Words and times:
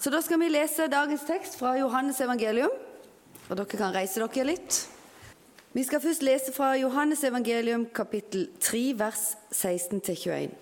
Så 0.00 0.08
da 0.08 0.22
skal 0.24 0.40
vi 0.40 0.48
lese 0.48 0.86
dagens 0.88 1.26
tekst 1.28 1.58
fra 1.60 1.74
Johannes 1.76 2.20
evangelium. 2.24 2.72
Og 3.50 3.56
dere 3.58 3.68
kan 3.68 3.92
reise 3.92 4.22
dere 4.22 4.46
litt. 4.48 4.78
Vi 5.76 5.82
skal 5.84 6.00
først 6.00 6.22
lese 6.24 6.54
fra 6.56 6.72
Johannes 6.80 7.20
evangelium 7.28 7.84
kapittel 7.92 8.46
3 8.64 8.80
vers 8.96 9.24
16-21. 9.52 10.54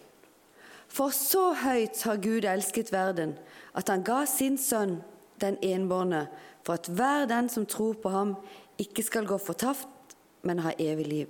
For 0.90 1.14
så 1.14 1.52
høyt 1.54 2.02
har 2.02 2.18
Gud 2.18 2.48
elsket 2.50 2.90
verden, 2.90 3.36
at 3.78 3.88
han 3.92 4.02
ga 4.02 4.24
sin 4.26 4.58
sønn, 4.58 4.98
den 5.38 5.58
enbårne, 5.62 6.24
for 6.66 6.74
at 6.74 6.90
hver 6.90 7.28
den 7.30 7.46
som 7.48 7.66
tror 7.66 7.94
på 8.02 8.10
ham, 8.10 8.34
ikke 8.78 9.04
skal 9.06 9.28
gå 9.28 9.38
fortapt, 9.38 10.16
men 10.42 10.64
ha 10.64 10.72
evig 10.82 11.06
liv. 11.06 11.28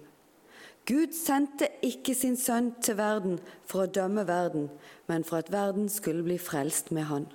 Gud 0.89 1.13
sendte 1.13 1.69
ikke 1.85 2.15
sin 2.17 2.41
sønn 2.41 2.73
til 2.81 2.97
verden 2.97 3.37
for 3.69 3.85
å 3.85 3.93
dømme 3.93 4.25
verden, 4.25 4.71
men 5.13 5.29
for 5.29 5.43
at 5.43 5.53
verden 5.53 5.93
skulle 5.93 6.25
bli 6.25 6.39
frelst 6.41 6.89
med 6.97 7.11
han. 7.13 7.29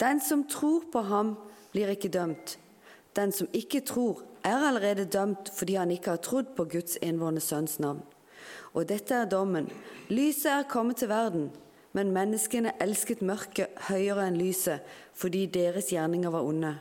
Den 0.00 0.20
som 0.20 0.44
tror 0.44 0.84
på 0.92 1.00
ham, 1.08 1.36
blir 1.72 1.88
ikke 1.92 2.08
dømt. 2.12 2.58
Den 3.16 3.32
som 3.32 3.48
ikke 3.52 3.80
tror, 3.80 4.22
er 4.44 4.68
allerede 4.68 5.04
dømt 5.04 5.50
fordi 5.54 5.74
han 5.74 5.90
ikke 5.90 6.14
har 6.14 6.22
trodd 6.22 6.52
på 6.56 6.64
Guds 6.64 6.98
envårende 7.02 7.40
sønns 7.40 7.78
navn. 7.82 8.02
Og 8.74 8.88
dette 8.88 9.14
er 9.14 9.28
dommen. 9.28 9.70
Lyset 10.08 10.52
er 10.52 10.68
kommet 10.70 11.00
til 11.00 11.08
verden, 11.08 11.48
men 11.92 12.12
menneskene 12.12 12.74
elsket 12.80 13.24
mørket 13.24 13.72
høyere 13.88 14.28
enn 14.28 14.38
lyset 14.38 14.84
fordi 15.16 15.46
deres 15.46 15.88
gjerninger 15.90 16.30
var 16.30 16.44
onde. 16.44 16.74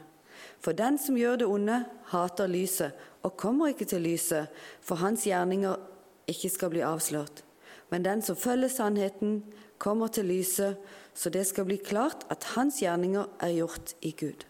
For 0.60 0.76
den 0.76 1.00
som 1.00 1.18
gjør 1.18 1.40
det 1.40 1.48
onde, 1.48 1.80
hater 2.12 2.52
lyset 2.52 2.92
og 3.24 3.38
kommer 3.38 3.72
ikke 3.72 3.88
til 3.90 4.04
lyset, 4.06 4.52
for 4.82 5.00
hans 5.02 5.24
gjerninger 5.26 5.80
ikke 6.28 6.50
skal 6.50 6.70
bli 6.74 6.84
avslørt. 6.86 7.44
Men 7.90 8.06
den 8.06 8.22
som 8.22 8.36
følger 8.36 8.70
sannheten, 8.70 9.44
kommer 9.78 10.08
til 10.08 10.26
lyset, 10.26 10.78
så 11.16 11.32
det 11.32 11.46
skal 11.48 11.66
bli 11.66 11.78
klart 11.80 12.26
at 12.30 12.44
hans 12.56 12.82
gjerninger 12.84 13.30
er 13.40 13.56
gjort 13.56 13.96
i 14.04 14.12
Gud. 14.20 14.44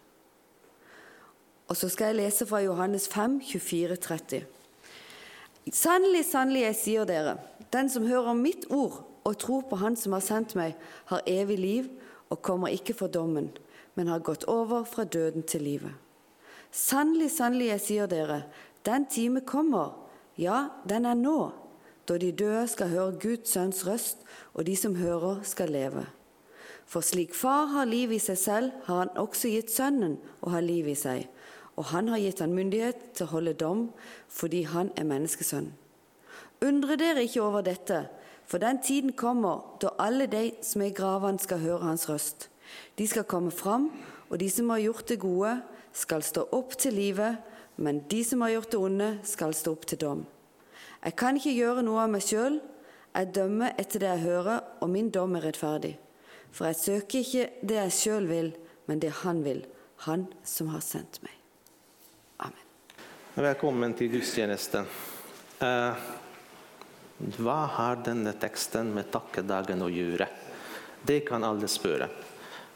Og 1.70 1.78
så 1.78 1.90
skal 1.90 2.12
jeg 2.12 2.20
lese 2.20 2.46
fra 2.46 2.62
Johannes 2.62 3.08
5, 3.10 3.40
24-30. 3.42 4.44
Sannelig, 5.74 6.26
sannelig, 6.30 6.62
jeg 6.62 6.78
sier 6.78 7.06
dere, 7.10 7.38
den 7.74 7.90
som 7.90 8.06
hører 8.06 8.38
mitt 8.38 8.68
ord 8.70 9.02
og 9.26 9.38
tror 9.42 9.64
på 9.70 9.80
Han 9.82 9.96
som 9.98 10.14
har 10.14 10.22
sendt 10.22 10.54
meg, 10.58 10.76
har 11.10 11.26
evig 11.26 11.58
liv 11.58 11.88
og 12.30 12.42
kommer 12.46 12.74
ikke 12.74 12.94
for 12.94 13.10
dommen, 13.10 13.50
men 13.96 14.08
har 14.08 14.22
gått 14.22 14.46
over 14.46 14.84
fra 14.86 15.04
døden 15.04 15.44
til 15.44 15.66
livet. 15.66 15.94
Sannelig, 16.72 17.32
sannelig, 17.32 17.72
jeg 17.72 17.82
sier 17.82 18.10
dere, 18.12 18.44
den 18.86 19.06
time 19.10 19.42
kommer, 19.42 19.96
ja, 20.38 20.68
den 20.90 21.06
er 21.06 21.18
nå, 21.18 21.54
da 22.06 22.18
de 22.22 22.30
døde 22.32 22.68
skal 22.70 22.92
høre 22.92 23.18
Guds 23.22 23.56
sønns 23.56 23.86
røst, 23.88 24.22
og 24.54 24.68
de 24.68 24.76
som 24.78 24.96
hører, 24.96 25.42
skal 25.44 25.74
leve. 25.74 26.06
For 26.86 27.02
slik 27.02 27.34
Far 27.34 27.72
har 27.74 27.88
liv 27.90 28.14
i 28.14 28.22
seg 28.22 28.38
selv, 28.38 28.72
har 28.86 29.06
han 29.06 29.18
også 29.18 29.50
gitt 29.50 29.74
Sønnen 29.74 30.20
å 30.46 30.54
ha 30.54 30.62
liv 30.62 30.88
i 30.88 30.98
seg. 30.98 31.26
Og 31.76 31.90
han 31.92 32.08
har 32.14 32.22
gitt 32.22 32.40
han 32.40 32.54
myndighet 32.56 33.10
til 33.18 33.26
å 33.26 33.34
holde 33.34 33.56
dom, 33.60 33.88
fordi 34.32 34.64
han 34.70 34.94
er 34.96 35.08
menneskesønn. 35.10 35.72
Undre 36.64 36.96
dere 36.96 37.26
ikke 37.26 37.44
over 37.44 37.66
dette, 37.66 38.06
for 38.46 38.62
den 38.62 38.80
tiden 38.86 39.16
kommer 39.18 39.76
da 39.82 39.92
alle 40.00 40.28
de 40.32 40.52
som 40.64 40.84
er 40.86 40.94
i 40.94 40.96
gravene, 40.96 41.42
skal 41.42 41.60
høre 41.60 41.90
hans 41.90 42.06
røst. 42.10 42.48
De 42.98 43.08
skal 43.08 43.26
komme 43.28 43.52
fram, 43.52 43.90
og 44.30 44.40
de 44.40 44.48
som 44.50 44.70
har 44.70 44.84
gjort 44.86 45.10
det 45.10 45.20
gode, 45.20 45.58
skal 45.96 46.24
stå 46.24 46.46
opp 46.56 46.78
til 46.80 46.96
livet, 46.96 47.42
men 47.78 48.04
de 48.12 48.22
som 48.24 48.42
har 48.46 48.56
gjort 48.56 48.72
det 48.72 48.80
onde, 48.80 49.10
skal 49.24 49.54
stå 49.58 49.74
opp 49.76 49.86
til 49.90 50.00
dom. 50.00 50.24
Jeg 51.04 51.16
kan 51.20 51.38
ikke 51.38 51.58
gjøre 51.58 51.84
noe 51.86 52.06
av 52.06 52.14
meg 52.14 52.24
sjøl, 52.26 52.62
jeg 53.16 53.32
dømmer 53.36 53.76
etter 53.80 54.02
det 54.04 54.10
jeg 54.14 54.26
hører, 54.26 54.64
og 54.82 54.92
min 54.92 55.12
dom 55.12 55.36
er 55.38 55.50
rettferdig. 55.50 55.96
For 56.56 56.70
jeg 56.70 56.76
søker 56.80 57.20
ikke 57.20 57.46
det 57.68 57.76
jeg 57.76 57.92
sjøl 57.92 58.28
vil, 58.30 58.54
men 58.88 59.00
det 59.04 59.10
han 59.26 59.42
vil, 59.44 59.66
han 60.08 60.22
som 60.48 60.70
har 60.72 60.84
sendt 60.84 61.20
meg. 61.26 61.34
Amen. 62.40 62.62
Välkommen 63.36 63.94
till 63.94 64.08
gudstjänsten. 64.08 64.86
Uh, 65.62 65.68
eh, 65.68 65.94
vad 67.38 67.68
har 67.76 67.96
den 67.96 68.26
här 68.26 68.34
texten 68.40 68.94
med 68.94 69.12
tackedagen 69.12 69.82
att 69.82 69.92
göra? 69.92 70.28
Det 71.02 71.20
kan 71.20 71.44
alla 71.44 71.68
spöra. 71.68 72.08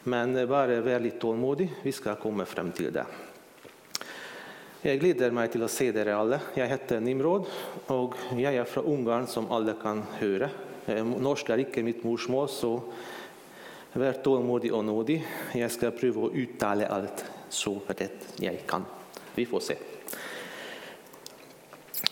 Men 0.02 0.36
eh, 0.36 0.44
var 0.44 0.66
väldigt 0.66 1.20
tålmodig, 1.20 1.72
vi 1.82 1.92
ska 1.92 2.14
komma 2.14 2.44
fram 2.44 2.72
till 2.72 2.92
det. 2.92 3.06
Jag 4.82 5.00
gläder 5.00 5.30
mig 5.30 5.48
till 5.48 5.62
att 5.62 5.70
se 5.70 5.86
er 5.86 6.06
alla. 6.06 6.40
Jag 6.54 6.66
heter 6.66 7.00
Nimrod, 7.00 7.46
och 7.86 8.14
jag 8.36 8.54
är 8.54 8.64
från 8.64 8.84
Ungern 8.84 9.26
som 9.26 9.50
alla 9.50 9.72
kan 9.72 10.04
höra. 10.12 10.50
Eh, 10.86 11.04
Norska 11.04 11.54
är 11.54 11.58
inte 11.58 11.82
mitt 11.82 12.04
morsmål, 12.04 12.48
så 12.48 12.82
vær 13.92 14.22
tålmodig 14.22 14.72
og 14.74 14.84
nådig. 14.84 15.18
Jeg 15.58 15.70
skal 15.74 15.94
prøve 15.96 16.26
å 16.26 16.32
uttale 16.34 16.88
alt 16.90 17.24
så 17.50 17.74
rett 17.88 18.40
jeg 18.40 18.62
kan. 18.66 18.84
Vi 19.34 19.46
får 19.46 19.60
se. 19.60 19.76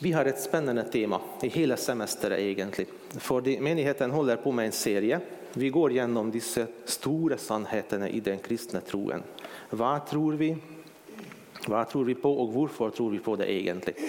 Vi 0.01 0.13
har 0.13 0.25
ett 0.25 0.43
spännande 0.43 0.85
tema 0.85 1.21
i 1.43 1.49
hela 1.49 1.77
semesteret, 1.77 2.39
egentlig. 2.39 2.87
Fordi 3.19 3.61
menigheten 3.61 4.11
håller 4.11 4.37
på 4.37 4.53
med 4.53 4.67
en 4.67 4.73
serie. 4.73 5.21
Vi 5.53 5.71
går 5.71 5.93
gjennom 5.93 6.31
disse 6.31 6.67
store 6.85 7.39
sannhetene 7.39 8.09
i 8.09 8.21
den 8.21 8.39
kristne 8.39 8.81
troen. 8.81 9.25
Hva 9.71 9.97
tror 10.07 10.37
vi? 10.39 10.53
Hva 11.67 11.83
tror 11.89 12.05
vi 12.07 12.15
på, 12.15 12.31
og 12.31 12.53
hvorfor 12.55 12.91
tror 12.95 13.11
vi 13.11 13.19
på 13.19 13.35
det 13.37 13.49
egentligen? 13.51 14.05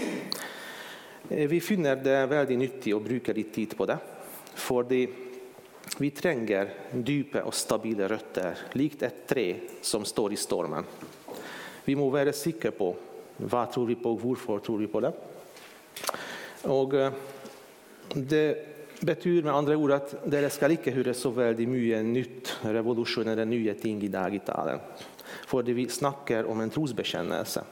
Eh, 1.30 1.48
vi 1.50 1.62
finner 1.62 1.96
det 1.96 2.26
veldig 2.26 2.58
nyttig 2.58 2.96
och 2.96 3.02
brukar 3.02 3.34
litt 3.34 3.54
tid 3.54 3.78
på 3.78 3.86
det. 3.86 3.98
Fordi 4.54 5.29
vi 5.98 6.12
trenger 6.14 6.70
dype 6.94 7.42
og 7.44 7.56
stabile 7.58 8.08
røtter, 8.12 8.68
likt 8.78 9.04
et 9.04 9.24
tre 9.28 9.48
som 9.82 10.06
står 10.06 10.36
i 10.36 10.40
stormen. 10.40 10.86
Vi 11.86 11.96
må 11.98 12.10
være 12.14 12.36
sikre 12.36 12.72
på 12.76 12.92
hva 13.40 13.66
tror 13.72 13.88
vi 13.90 13.96
på, 14.00 14.14
hvorfor 14.20 14.62
tror 14.62 14.82
vi 14.82 14.90
på 14.92 15.02
det. 15.04 15.14
Og 16.70 16.96
eh, 17.00 17.12
Det 18.10 18.46
betyr 19.06 19.44
med 19.44 19.54
andre 19.54 19.76
ord 19.78 19.94
at 19.96 20.14
dere 20.28 20.50
skal 20.52 20.74
ikke 20.76 20.92
høre 20.92 21.14
så 21.16 21.32
veldig 21.32 21.68
mye 21.70 22.02
nytt, 22.04 22.56
revolusjonerende 22.66 23.46
nye 23.48 23.76
ting 23.80 24.02
i 24.04 24.12
dag 24.12 24.34
i 24.36 24.42
talen. 24.44 24.82
Fordi 25.48 25.74
vi 25.78 25.88
snakker 25.90 26.50
om 26.50 26.60
en 26.62 26.74
trosbekjennelse. 26.74 27.64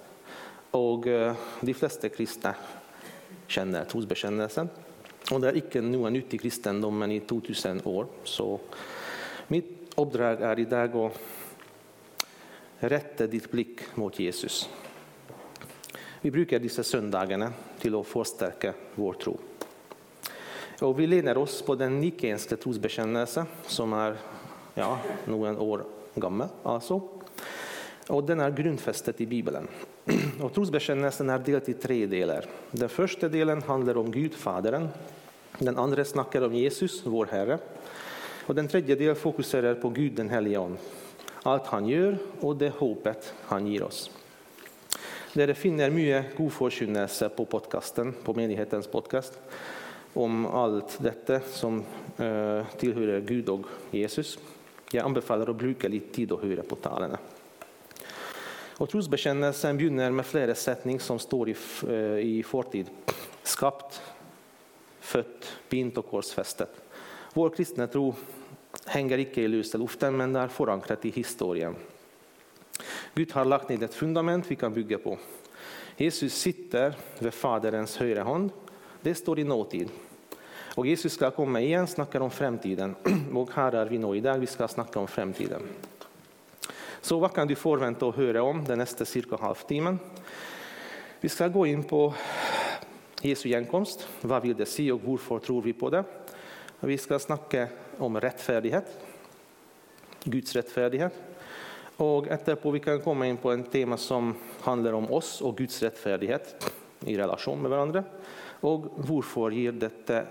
Og 0.77 1.07
eh, 1.11 1.47
de 1.61 1.73
fleste 1.75 2.09
kristne 2.13 2.53
kjenner 3.47 3.87
trosbekjennelsen. 3.89 4.69
Og 5.31 5.41
det 5.43 5.49
er 5.49 5.59
ikke 5.59 5.81
noe 5.83 6.11
nytt 6.13 6.37
i 6.37 6.39
kristendommen 6.39 7.11
i 7.11 7.19
2000 7.27 7.81
år. 7.91 8.07
Så 8.23 8.47
mitt 9.51 9.97
oppdrag 9.99 10.43
er 10.47 10.61
i 10.61 10.67
dag 10.69 10.95
å 10.95 11.09
rette 12.87 13.27
ditt 13.27 13.49
blikk 13.51 13.83
mot 13.99 14.15
Jesus. 14.19 14.67
Vi 16.21 16.31
bruker 16.31 16.61
disse 16.63 16.85
søndagene 16.85 17.49
til 17.81 17.97
å 17.97 18.05
forsterke 18.07 18.73
vår 18.95 19.19
tro. 19.21 19.35
Og 20.85 20.93
vi 20.97 21.07
lener 21.09 21.37
oss 21.41 21.59
på 21.65 21.75
den 21.77 21.97
nikenske 21.99 22.57
trosbekjennelse, 22.61 23.43
som 23.67 23.93
er 23.97 24.17
ja, 24.77 24.91
noen 25.25 25.57
år 25.57 25.85
gammel. 26.15 26.51
altså. 26.63 27.01
Og 28.13 28.23
den 28.23 28.39
er 28.39 28.55
grunnfestet 28.55 29.19
i 29.25 29.29
Bibelen. 29.29 29.67
Och 30.41 30.53
trosbekännelsen 30.53 31.29
är 31.29 31.39
delad 31.39 31.69
i 31.69 31.73
tre 31.73 32.05
delar. 32.05 32.45
Den 32.71 32.89
första 32.89 33.29
delen 33.29 33.61
handlar 33.61 33.97
om 33.97 34.11
Gud, 34.11 34.33
Fadern. 34.33 34.87
Den 35.59 35.77
andra 35.77 36.05
snackar 36.05 36.41
om 36.41 36.53
Jesus, 36.53 37.01
vår 37.05 37.25
Herre. 37.31 37.57
Och 38.45 38.55
den 38.55 38.67
tredje 38.67 38.95
delen 38.95 39.15
fokuserar 39.15 39.75
på 39.75 39.89
Gud, 39.89 40.13
den 40.13 40.29
helige 40.29 40.57
ånd. 40.57 40.77
Han 41.43 41.87
gör 41.87 42.17
och 42.39 42.55
det 42.55 42.69
hoppet 42.69 43.33
han 43.45 43.67
ger 43.67 43.83
oss. 43.83 44.11
Dere 45.33 45.53
finner 45.53 45.89
mye 45.89 46.23
god 46.37 46.53
forkynnelse 46.53 47.29
på 47.29 47.45
podcasten, 47.45 48.13
på 48.23 48.33
menighetens 48.33 48.87
podcast 48.87 49.39
om 50.13 50.45
allt 50.45 50.97
detta 50.99 51.39
som 51.39 51.83
eh, 52.17 52.65
tillhör 52.77 53.19
Gud 53.19 53.49
och 53.49 53.65
Jesus. 53.91 54.39
Jag 54.91 55.05
anbefaller 55.05 55.49
att 55.49 55.55
bruka 55.55 55.87
lite 55.87 56.15
tid 56.15 56.31
och 56.31 56.41
höra 56.41 56.63
på 56.63 56.75
talene. 56.75 57.17
Och 58.77 58.89
trosbekännelsen 58.89 59.77
begynner 59.77 60.11
med 60.11 60.25
flera 60.25 60.55
sättningar 60.55 60.99
som 60.99 61.19
står 61.19 61.49
i, 61.49 61.55
eh, 61.87 62.17
i 62.17 62.43
fortid. 62.43 62.89
Skapt, 63.43 64.01
fött, 64.99 65.57
bint 65.69 65.97
och 65.97 66.09
korsfästet. 66.09 66.81
Vår 67.33 67.49
kristna 67.49 67.87
tro 67.87 68.15
hänger 68.85 69.17
icke 69.17 69.41
i 69.41 69.47
løse 69.47 69.77
luften, 69.77 70.17
men 70.17 70.35
är 70.35 70.47
förankrat 70.47 71.05
i 71.05 71.09
historien. 71.09 71.75
Gud 73.13 73.31
har 73.31 73.45
lagt 73.45 73.69
ner 73.69 73.83
ett 73.83 73.93
fundament 73.93 74.45
vi 74.47 74.55
kan 74.55 74.73
bygga 74.73 74.97
på. 74.97 75.17
Jesus 75.97 76.33
sitter 76.33 76.93
vid 77.19 77.33
Faderens 77.33 77.97
högra 77.97 78.23
hand. 78.23 78.51
Det 79.01 79.15
står 79.15 79.39
i 79.39 79.43
nåtid. 79.43 79.89
Och 80.75 80.87
Jesus 80.87 81.13
ska 81.13 81.31
komma 81.31 81.61
igen, 81.61 81.87
snackar 81.87 82.19
om 82.19 82.31
framtiden. 82.31 82.95
Och 83.33 83.51
här 83.53 83.71
är 83.71 83.85
vi 83.85 83.97
nu 83.97 84.17
i 84.17 84.21
dag, 84.21 84.39
vi 84.39 84.47
ska 84.47 84.67
snacka 84.67 84.99
om 84.99 85.07
framtiden. 85.07 85.61
Så 87.07 87.19
vad 87.19 87.33
kan 87.33 87.47
du 87.47 87.55
förvänta 87.55 87.99
dig 87.99 88.09
att 88.09 88.15
höra 88.15 88.43
om 88.43 88.63
den 88.65 88.77
nästa 88.77 89.05
cirka 89.05 89.35
halvtimmen? 89.35 89.99
Vi 91.19 91.29
ska 91.29 91.47
gå 91.47 91.65
in 91.65 91.83
på 91.83 92.13
Jesu 93.21 93.49
gjenkomst. 93.49 94.07
Vad 94.21 94.41
vill 94.41 94.57
det 94.57 94.65
se 94.65 94.91
och 94.91 95.01
varför 95.03 95.39
tror 95.39 95.61
vi 95.61 95.73
på 95.73 95.89
det? 95.89 96.03
Vi 96.79 96.97
ska 96.97 97.19
snacka 97.19 97.67
om 97.97 98.19
rättfärdighet, 98.19 98.99
Guds 100.23 100.55
rättfärdighet. 100.55 101.13
Och 101.97 102.27
efterpå 102.27 102.71
vi 102.71 102.79
kan 102.79 103.01
komma 103.01 103.27
in 103.27 103.37
på 103.37 103.51
en 103.51 103.63
tema 103.63 103.97
som 103.97 104.35
handlar 104.61 104.93
om 104.93 105.11
oss 105.11 105.41
och 105.41 105.57
Guds 105.57 105.81
rättfärdighet 105.81 106.73
i 106.99 107.17
relation 107.17 107.61
med 107.61 107.71
varandra. 107.71 108.03
Och 108.59 108.85
varför 108.95 109.51
ger 109.51 109.71
detta 109.71 110.23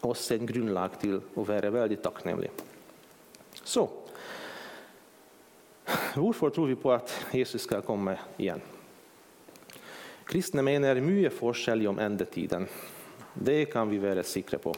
oss 0.00 0.30
en 0.30 0.46
grundlag 0.46 1.00
till 1.00 1.16
att 1.16 1.48
vara 1.48 1.70
väldigt 1.70 2.02
tacknämliga. 2.02 2.50
Så, 3.64 3.90
Hvorfor 6.14 6.50
tror 6.50 6.66
vi 6.66 6.76
på 6.76 6.92
at 6.92 7.12
Jesus 7.32 7.62
skal 7.62 7.82
komme 7.82 8.16
igjen? 8.36 8.60
Kristne 10.28 10.62
mener 10.62 11.00
mye 11.00 11.30
forskjellig 11.32 11.88
om 11.88 11.98
endetiden. 12.04 12.66
Det 13.34 13.64
kan 13.72 13.88
vi 13.88 14.00
være 14.02 14.24
sikre 14.26 14.58
på. 14.60 14.74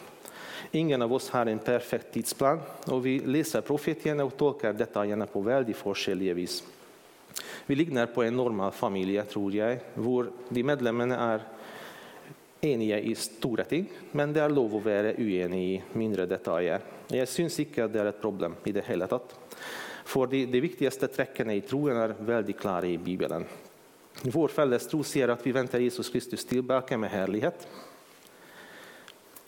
Ingen 0.73 1.03
av 1.03 1.13
oss 1.13 1.31
har 1.35 1.49
en 1.51 1.59
perfekt 1.59 2.13
tidsplan 2.15 2.61
og 2.93 3.01
vi 3.03 3.17
leser 3.27 3.65
profetiene 3.67 4.23
og 4.23 4.37
tolker 4.39 4.77
detta 4.77 5.03
gärna 5.09 5.27
på 5.27 5.43
veldig 5.43 5.75
forskjellige 5.75 6.37
vis. 6.39 6.61
Vi 7.67 7.75
ligner 7.75 8.07
på 8.07 8.23
en 8.23 8.37
normal 8.37 8.73
familie, 8.73 9.25
tror 9.25 9.55
jeg, 9.55 9.81
hvor 9.95 10.31
de 10.49 10.63
medlemmene 10.67 11.19
er 11.19 11.45
enige 12.61 13.01
i 13.01 13.15
store 13.15 13.65
ting, 13.65 13.87
men 14.13 14.35
det 14.35 14.43
er 14.45 14.53
lov 14.53 14.75
å 14.77 14.83
være 14.85 15.15
uenig 15.19 15.61
i 15.65 15.77
mindre 15.99 16.27
detaljer. 16.31 16.83
Jeg 17.11 17.31
syns 17.31 17.59
ikke 17.63 17.89
det 17.91 18.03
er 18.03 18.11
et 18.11 18.21
problem 18.23 18.59
i 18.67 18.75
det 18.75 18.85
hele 18.87 19.09
tatt. 19.11 19.35
För 20.05 20.27
de, 20.27 20.47
de 20.47 20.61
viktigaste 20.61 21.09
tecknen 21.09 21.51
i 21.51 21.61
troen 21.61 21.97
är 21.97 22.15
väldigt 22.19 22.61
klara 22.61 22.87
i 22.87 22.99
Bibeln. 22.99 23.45
Vår 24.23 24.49
fälles 24.49 24.89
tro 24.89 25.03
säger 25.03 25.29
att 25.29 25.47
vi 25.47 25.53
väntar 25.53 25.79
Jesus 25.79 26.09
Kristus 26.09 26.45
tillbaka 26.45 26.99
med 26.99 27.11
härlighet. 27.11 27.69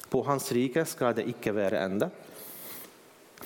På 0.08 0.22
hans 0.22 0.52
rike 0.52 0.84
ska 0.84 1.12
det 1.12 1.28
icke 1.28 1.52
vara 1.52 1.80
ände. 1.80 2.10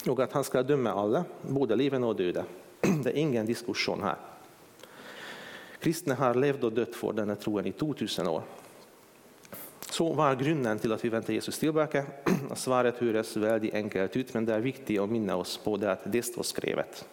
Och 0.08 0.20
att 0.20 0.32
han 0.32 0.44
ska 0.44 0.62
döma 0.62 0.90
alla, 0.90 1.24
både 1.42 1.76
levande 1.76 2.06
och 2.06 2.16
döda. 2.16 2.44
Det 3.04 3.10
är 3.10 3.16
ingen 3.16 3.46
diskussion 3.46 4.02
här. 4.02 4.16
Kristna 5.80 6.14
har 6.14 6.34
levt 6.34 6.64
och 6.64 6.72
dött 6.72 6.94
för 6.94 7.12
denna 7.12 7.36
troen 7.36 7.66
i 7.66 7.72
2000 7.72 8.26
år. 8.26 8.42
Så 9.96 10.12
vad 10.12 10.30
är 10.30 10.36
grunden 10.36 10.78
till 10.78 10.92
att 10.92 11.04
vi 11.04 11.08
väntar 11.08 11.32
Jesus 11.32 11.58
tillbaka? 11.58 12.04
Svaret 12.54 12.98
hörs 12.98 13.36
väldigt 13.36 13.74
enkelt 13.74 14.16
ut, 14.16 14.34
men 14.34 14.46
det 14.46 14.54
är 14.54 14.60
viktigt 14.60 15.00
att 15.00 15.10
minna 15.10 15.36
oss 15.36 15.60
på 15.64 15.76
det 15.76 15.92
att 15.92 16.00
det 16.04 16.22
står 16.22 16.42
skrivet. 16.42 17.08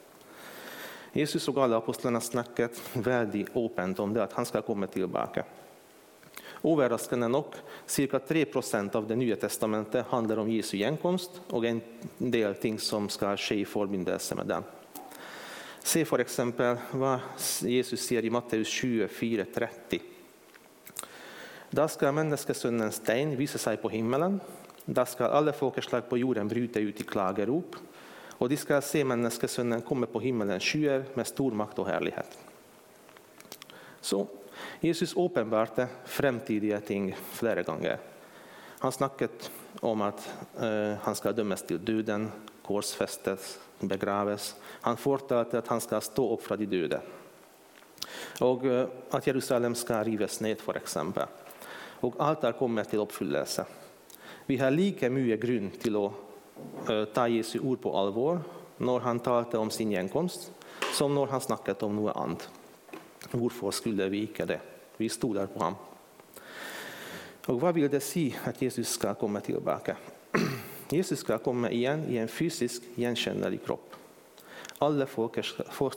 Jesus 1.13 1.47
och 1.47 1.63
alla 1.63 1.77
apostlarna 1.77 2.21
snackat 2.21 2.81
väldigt 2.93 3.57
öppet 3.57 3.99
om 3.99 4.13
det, 4.13 4.23
att 4.23 4.33
han 4.33 4.45
ska 4.45 4.61
komma 4.61 4.87
tillbaka. 4.87 5.43
Överraskande 6.63 7.27
nog, 7.27 7.45
cirka 7.85 8.19
3 8.19 8.45
procent 8.45 8.95
av 8.95 9.07
det 9.07 9.15
nya 9.15 9.35
testamentet 9.35 10.05
handlar 10.05 10.37
om 10.37 10.51
Jesu 10.51 10.77
igenkomst, 10.77 11.41
och 11.49 11.65
en 11.65 11.81
del 12.17 12.55
ting 12.55 12.79
som 12.79 13.09
ska 13.09 13.37
ske 13.37 13.55
i 13.55 13.65
förbindelse 13.65 14.35
med 14.35 14.47
den. 14.47 14.63
Se 15.83 16.05
för 16.05 16.19
exempel 16.19 16.77
vad 16.91 17.19
Jesus 17.61 18.07
säger 18.07 18.25
i 18.25 18.29
Matteus 18.29 18.67
24.30. 18.67 20.12
Da 21.73 21.87
skal 21.89 22.13
menneskesønnens 22.13 22.99
Sten 23.01 23.31
vise 23.33 23.57
seg 23.57 23.79
på 23.81 23.89
himmelen. 23.89 24.37
Da 24.85 25.07
skal 25.09 25.33
alle 25.33 25.55
folkeslag 25.57 26.05
på 26.05 26.19
jorden 26.21 26.49
bryte 26.51 26.83
ut 26.83 27.01
i 27.01 27.07
klagerop. 27.07 27.79
Og 28.37 28.49
de 28.51 28.57
skal 28.61 28.83
se 28.85 29.01
menneskesønnen 29.07 29.81
komme 29.87 30.05
på 30.11 30.21
himmelens 30.21 30.67
skyer 30.67 31.07
med 31.17 31.25
stor 31.25 31.55
makt 31.57 31.81
og 31.81 31.89
herlighet. 31.89 32.37
Så 34.03 34.21
Jesus 34.83 35.15
åpenbarte 35.17 35.87
fremtidige 36.05 36.77
ting 36.85 37.09
flere 37.33 37.63
ganger. 37.65 37.97
Han 38.83 38.91
snakket 38.91 39.49
om 39.81 40.01
at 40.05 40.21
uh, 40.59 40.99
han 41.01 41.15
skal 41.15 41.33
dømmes 41.33 41.63
til 41.65 41.79
døden, 41.81 42.27
korsfestes, 42.67 43.55
begraves. 43.79 44.53
Han 44.83 44.99
fortalte 44.99 45.63
at 45.63 45.71
han 45.71 45.81
skal 45.81 46.03
stå 46.03 46.27
opp 46.35 46.43
fra 46.45 46.59
de 46.59 46.67
døde. 46.69 46.99
Og 48.43 48.67
uh, 48.67 48.83
at 49.15 49.25
Jerusalem 49.25 49.73
skal 49.79 50.03
rives 50.11 50.41
ned, 50.43 50.61
for 50.61 50.77
och 52.03 52.15
allt 52.17 52.43
har 52.43 52.51
kommit 52.51 52.89
till 52.89 52.99
uppfyllelse. 52.99 53.65
Vi 54.45 54.57
har 54.57 54.71
lika 54.71 55.09
mycket 55.09 55.39
grund 55.39 55.79
till 55.79 55.95
att 55.95 56.11
eh, 56.89 57.05
ta 57.05 57.27
Jesu 57.27 57.59
ord 57.59 57.81
på 57.81 57.97
allvar 57.97 58.39
när 58.77 58.99
han 58.99 59.19
talade 59.19 59.57
om 59.57 59.69
sin 59.69 59.91
igenkomst 59.91 60.51
som 60.93 61.15
när 61.15 61.25
han 61.25 61.41
snackat 61.41 61.83
om 61.83 61.95
något 61.95 62.15
annat. 62.15 62.49
Varför 63.31 63.71
skulle 63.71 64.09
vi 64.09 64.21
inte 64.21 64.45
det? 64.45 64.59
Vi 64.97 65.09
stod 65.09 65.35
där 65.35 65.45
på 65.45 65.59
honom. 65.59 65.75
Och 67.45 67.61
vad 67.61 67.73
vill 67.75 67.89
det 67.89 67.99
säga 67.99 68.35
att 68.43 68.61
Jesus 68.61 68.89
ska 68.89 69.13
komma 69.13 69.39
tillbaka? 69.39 69.97
Jesus 70.89 71.19
ska 71.19 71.37
komma 71.37 71.69
igen 71.71 72.05
i 72.09 72.17
en 72.17 72.27
fysisk 72.27 72.83
igenkännlig 72.95 73.65
kropp. 73.65 73.95
Alla 74.77 75.05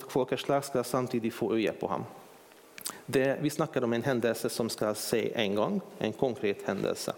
folkeslag 0.09 0.65
ska 0.65 0.85
samtidigt 0.85 1.35
få 1.35 1.55
öga 1.55 1.73
på 1.73 1.87
honom. 1.87 2.07
Det, 3.07 3.39
vi 3.41 3.51
snackar 3.51 3.85
om 3.85 3.93
en 3.93 4.03
händelse 4.03 4.49
som 4.49 4.71
ska 4.71 4.95
ske 4.95 5.33
en 5.35 5.55
gång, 5.55 5.81
en 5.99 6.13
konkret 6.13 6.63
händelse. 6.63 7.13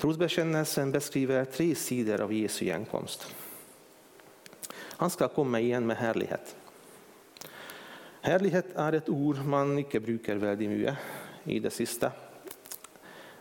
Trosbekännelsen 0.00 0.92
beskriver 0.92 1.44
tre 1.44 1.74
sidor 1.74 2.20
av 2.20 2.32
Jesu 2.32 2.64
igenkomst. 2.64 3.34
Han 4.72 5.10
ska 5.10 5.28
komma 5.28 5.60
igen 5.60 5.86
med 5.86 5.96
härlighet. 5.96 6.56
Härlighet 8.20 8.66
är 8.74 8.92
ett 8.92 9.08
ord 9.08 9.36
man 9.44 9.78
inte 9.78 10.00
brukar 10.00 10.36
väldigt 10.36 10.70
mycket 10.70 10.96
i 11.44 11.60
det 11.60 11.70
sista. 11.70 12.12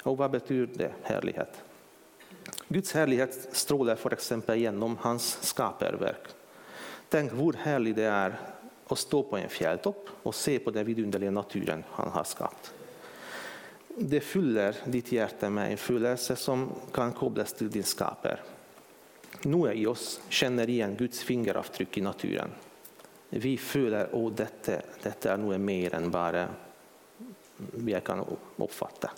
Och 0.04 0.18
vad 0.18 0.32
betyder 0.32 0.78
det, 0.78 0.92
härlighet? 1.04 1.62
Guds 2.68 2.94
härlighet 2.94 3.48
strålar 3.52 3.96
för 3.96 4.14
exempel 4.14 4.60
genom 4.60 4.98
hans 4.98 5.38
skaparverk. 5.42 6.28
Tänk 7.10 7.34
hur 7.34 7.54
härligt 7.54 7.96
det 7.96 8.04
är 8.04 8.40
och 8.88 8.98
stå 8.98 9.24
på 9.24 9.38
en 9.38 9.50
fjälltopp 9.50 10.10
och 10.24 10.36
se 10.36 10.60
på 10.60 10.72
den 10.72 10.86
vidunderliga 10.86 11.32
naturen 11.32 11.84
han 11.92 12.10
har 12.10 12.24
skapat. 12.24 12.74
Det 14.00 14.20
fyller 14.20 14.76
ditt 14.86 15.12
hjärta 15.12 15.50
med 15.50 15.72
en 15.72 15.78
fyllelse 15.78 16.36
som 16.36 16.70
kan 16.94 17.12
kopplas 17.12 17.54
till 17.54 17.70
din 17.70 17.84
skapare. 17.84 18.40
Några 19.42 19.74
i 19.74 19.86
oss 19.86 20.22
känner 20.30 20.70
igen 20.70 20.96
Guds 20.96 21.24
fingeravtryck 21.24 21.98
i 21.98 22.02
naturen. 22.02 22.50
Vi 23.30 23.58
följer, 23.58 24.28
att 24.28 24.38
detta, 24.38 24.72
detta 25.04 25.34
är 25.34 25.38
nog 25.38 25.60
mer 25.60 25.96
än 25.96 26.12
bara 26.12 26.48
vi 27.58 28.02
kan 28.06 28.26
uppfatta. 28.56 29.12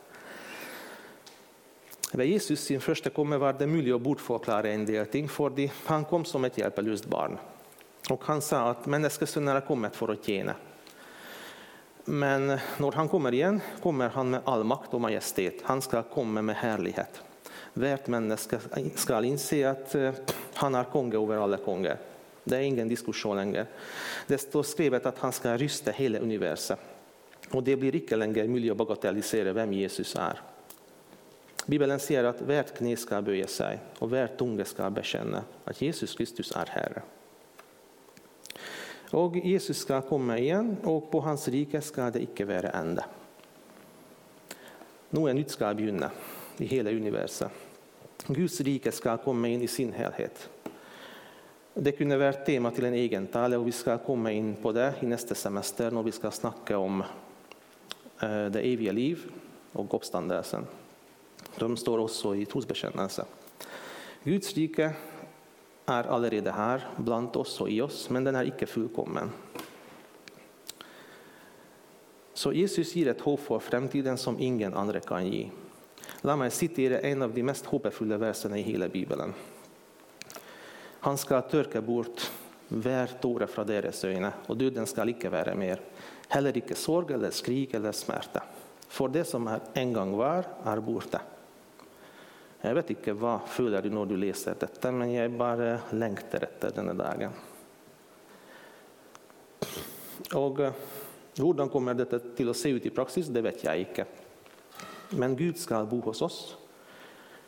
Ved 2.13 2.27
Jesus 2.27 2.59
sin 2.59 2.81
första 2.81 3.09
kommer 3.09 3.37
var 3.37 3.53
det 3.53 3.67
möjligt 3.67 3.95
att 3.95 4.01
bortförklara 4.01 4.69
en 4.69 4.85
del 4.85 5.05
ting, 5.05 5.29
för 5.29 5.69
han 5.85 6.05
kom 6.05 6.25
som 6.25 6.45
ett 6.45 6.57
hjälplöst 6.57 7.05
barn. 7.05 7.37
Och 8.09 8.23
han 8.25 8.41
sa 8.41 8.69
att 8.69 8.85
människosonen 8.85 9.53
har 9.53 9.61
kommit 9.61 9.95
för 9.95 10.11
att 10.11 10.25
tjäna. 10.25 10.55
Men 12.05 12.47
när 12.77 12.91
han 12.91 13.09
kommer 13.09 13.33
igen 13.33 13.61
kommer 13.81 14.09
han 14.09 14.29
med 14.29 14.41
all 14.45 14.63
makt 14.63 14.93
och 14.93 15.01
majestät. 15.01 15.53
Han 15.63 15.81
ska 15.81 16.03
komma 16.03 16.41
med 16.41 16.55
härlighet. 16.55 17.21
Värt 17.73 18.07
människa 18.07 18.59
ska 18.95 19.23
inse 19.23 19.69
att 19.69 19.95
eh, 19.95 20.11
han 20.53 20.75
är 20.75 20.83
konge 20.83 21.17
över 21.17 21.37
alla 21.37 21.57
kungar. 21.57 21.97
Det 22.43 22.57
är 22.57 22.61
ingen 22.61 22.87
diskussion 22.87 23.35
längre. 23.35 23.65
Det 24.27 24.37
står 24.37 24.63
skrivet 24.63 25.05
att 25.05 25.19
han 25.19 25.31
ska 25.31 25.57
rysta 25.57 25.91
hela 25.91 26.19
universum. 26.19 26.77
Och 27.51 27.63
det 27.63 27.75
blir 27.75 27.95
icke 27.95 28.15
längre 28.15 28.47
möjligt 28.47 28.71
att 28.71 28.77
bagatellisera 28.77 29.53
vem 29.53 29.73
Jesus 29.73 30.15
är. 30.15 30.41
Bibeln 31.65 31.99
säger 31.99 32.23
att 32.23 32.41
värt 32.41 32.77
knä 32.77 32.97
ska 32.97 33.21
böja 33.21 33.47
sig 33.47 33.79
och 33.99 34.13
värt 34.13 34.37
tunga 34.37 34.65
ska 34.65 34.89
bekänna 34.89 35.43
att 35.63 35.81
Jesus 35.81 36.15
Kristus 36.15 36.51
är 36.51 36.65
Herre. 36.65 37.01
Och 39.11 39.35
Jesus 39.35 39.77
ska 39.77 40.01
komma 40.01 40.37
igen 40.37 40.77
och 40.83 41.11
på 41.11 41.19
hans 41.19 41.47
rike 41.47 41.81
ska 41.81 42.11
det 42.11 42.23
icke 42.23 42.45
vara 42.45 42.69
ände. 42.69 43.05
Något 45.09 45.35
nytt 45.35 45.51
ska 45.51 45.73
begynna 45.73 46.11
i 46.57 46.65
hela 46.65 46.89
universum. 46.89 47.49
Guds 48.27 48.61
rike 48.61 48.91
ska 48.91 49.17
komma 49.17 49.47
in 49.47 49.61
i 49.61 49.67
sin 49.67 49.93
helhet. 49.93 50.49
Det 51.73 51.91
kunde 51.91 52.17
vara 52.17 52.33
tema 52.33 52.71
till 52.71 52.85
en 52.85 52.93
egen 52.93 53.27
tale 53.27 53.57
och 53.57 53.67
vi 53.67 53.71
ska 53.71 53.97
komma 53.97 54.31
in 54.31 54.55
på 54.55 54.71
det 54.71 54.93
i 54.99 55.05
nästa 55.05 55.35
semester 55.35 55.91
när 55.91 56.03
vi 56.03 56.11
ska 56.11 56.31
snacka 56.31 56.77
om 56.77 57.03
eh, 58.21 58.45
det 58.45 58.59
eviga 58.59 58.91
liv 58.91 59.31
och 59.71 59.93
uppståndelsen. 59.93 60.65
De 61.57 61.77
står 61.77 61.97
också 61.97 62.35
i 62.35 62.45
trosbekännelsen. 62.45 63.25
Guds 64.23 64.53
rike 64.53 64.93
är 65.89 66.03
allerede 66.03 66.51
här 66.51 66.87
bland 66.97 67.35
oss 67.35 67.61
och 67.61 67.69
i 67.69 67.81
oss, 67.81 68.09
men 68.09 68.23
den 68.23 68.35
är 68.35 68.43
icke 68.43 68.65
fullkommen. 68.65 69.29
Så 72.33 72.53
Jesus 72.53 72.95
ger 72.95 73.07
ett 73.07 73.21
hopp 73.21 73.39
för 73.39 73.59
framtiden 73.59 74.17
som 74.17 74.39
ingen 74.39 74.73
andra 74.73 74.99
kan 74.99 75.27
ge. 75.27 75.49
Låt 76.21 76.37
mig 76.39 76.51
citera 76.51 76.99
en 76.99 77.21
av 77.21 77.33
de 77.33 77.43
mest 77.43 77.65
hoppfulla 77.65 78.17
verserna 78.17 78.57
i 78.57 78.61
hela 78.61 78.89
Bibeln. 78.89 79.33
Han 80.99 81.17
ska 81.17 81.41
törka 81.41 81.81
bort 81.81 82.31
var 82.67 83.07
tåre 83.07 83.47
från 83.47 83.67
deras 83.67 84.03
ögon 84.03 84.31
och 84.47 84.57
döden 84.57 84.87
ska 84.87 85.09
icke 85.09 85.29
vara 85.29 85.55
mer. 85.55 85.81
Heller 86.27 86.57
icke 86.57 86.75
sorg 86.75 87.13
eller 87.13 87.31
skrik 87.31 87.73
eller 87.73 87.91
smärta. 87.91 88.43
För 88.87 89.07
det 89.07 89.25
som 89.25 89.47
är 89.47 89.59
en 89.73 89.93
gång 89.93 90.17
var 90.17 90.45
är 90.63 90.79
borta. 90.79 91.21
Vet 92.61 92.89
inte 92.89 93.13
vad 93.13 93.39
føler 93.47 93.81
du 93.81 93.89
när 93.89 94.05
du 94.05 94.17
läser 94.17 94.55
detta, 94.59 94.91
men 94.91 95.13
jag 95.13 95.31
bara 95.31 95.79
längtar 95.89 96.43
efter 96.43 96.71
denna 96.75 96.93
dagen. 96.93 97.31
Og 100.33 100.59
eh, 100.59 100.73
hvordan 101.39 101.69
kommer 101.69 101.95
dette 101.95 102.19
til 102.35 102.51
å 102.51 102.53
se 102.53 102.69
ut 102.75 102.85
i 102.85 102.91
praksis, 102.93 103.29
det 103.31 103.41
vet 103.45 103.63
jeg 103.63 103.87
ikke. 103.87 104.05
Men 105.17 105.37
Gud 105.39 105.57
skal 105.57 105.87
bo 105.89 106.01
hos 106.05 106.21
oss. 106.21 106.39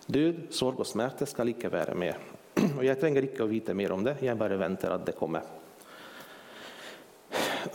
Død, 0.07 0.47
sorg 0.55 0.79
og 0.81 0.87
smerte 0.87 1.27
skal 1.29 1.51
ikke 1.51 1.69
være 1.71 1.95
mer. 1.95 2.17
Og 2.79 2.83
jeg 2.85 2.97
trenger 2.99 3.27
ikke 3.27 3.45
å 3.45 3.51
vite 3.51 3.75
mer 3.77 3.93
om 3.93 4.03
det, 4.05 4.17
jeg 4.23 4.39
bare 4.39 4.57
venter 4.59 4.95
at 4.95 5.05
det 5.05 5.17
kommer. 5.19 5.45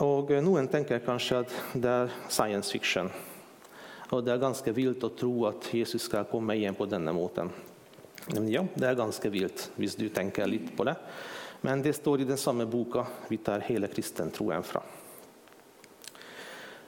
Og 0.03 0.33
eh, 0.33 0.43
noen 0.43 0.73
tenker 0.73 1.05
kanskje 1.05 1.45
at 1.45 1.57
det 1.77 1.93
er 2.01 2.21
science 2.29 2.73
fiction. 2.73 3.13
Och 4.09 4.25
det 4.25 4.33
är 4.33 4.39
ganska 4.39 4.73
vilt 4.73 5.05
att 5.05 5.17
tro 5.17 5.47
att 5.47 5.75
Jesus 5.75 6.03
ska 6.03 6.25
komma 6.25 6.55
igen 6.55 6.75
på 6.75 6.87
denna 6.87 7.13
måten. 7.13 7.51
Ja, 8.49 8.67
det 8.75 8.87
är 8.87 8.95
ganska 8.95 9.31
vilt 9.31 9.71
om 9.77 9.89
du 9.97 10.09
tänker 10.09 10.47
lite 10.47 10.77
på 10.77 10.85
det. 10.85 10.97
Men 11.61 11.83
det 11.83 11.93
står 11.93 12.21
i 12.21 12.25
den 12.25 12.37
samma 12.37 12.67
boken 12.67 13.05
vi 13.29 13.37
tar 13.37 13.61
hela 13.61 13.87
kristentroen 13.87 14.63
fra. 14.63 14.83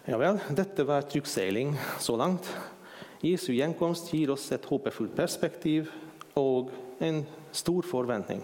Ja 0.04 0.18
vel, 0.18 0.38
detta 0.50 0.84
var 0.84 1.02
tryggseiling 1.02 1.76
så 1.98 2.16
långt. 2.16 2.56
Jesu 3.20 3.52
gjenkomst 3.52 4.12
ger 4.12 4.30
oss 4.30 4.52
ett 4.52 4.64
hoppfullt 4.64 5.16
perspektiv 5.16 5.90
och 6.34 6.70
en 6.98 7.26
stor 7.50 7.82
förväntning. 7.82 8.40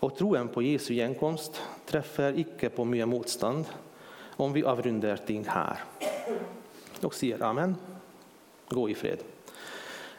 Och 0.00 0.16
troen 0.16 0.48
på 0.48 0.62
Jesu 0.62 0.94
gjenkomst 0.94 1.62
träffar 1.86 2.38
icke 2.38 2.68
på 2.68 2.84
mycket 2.84 3.08
motstånd 3.08 3.64
om 4.36 4.52
vi 4.52 4.64
avrundar 4.64 5.16
ting 5.16 5.44
här. 5.48 5.78
Og 7.06 7.14
sier 7.16 7.42
amen. 7.42 7.76
Gå 8.70 8.88
i 8.90 8.94
fred. 8.94 9.22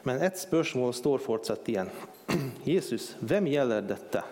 Men 0.03 0.21
ett 0.21 0.39
spørsmål 0.39 0.93
står 0.93 1.17
fortsatt 1.17 1.69
igjen. 1.69 1.89
Jesus, 2.63 3.15
hvem 3.19 3.47
gjelder 3.51 3.85
dette? 3.85 4.23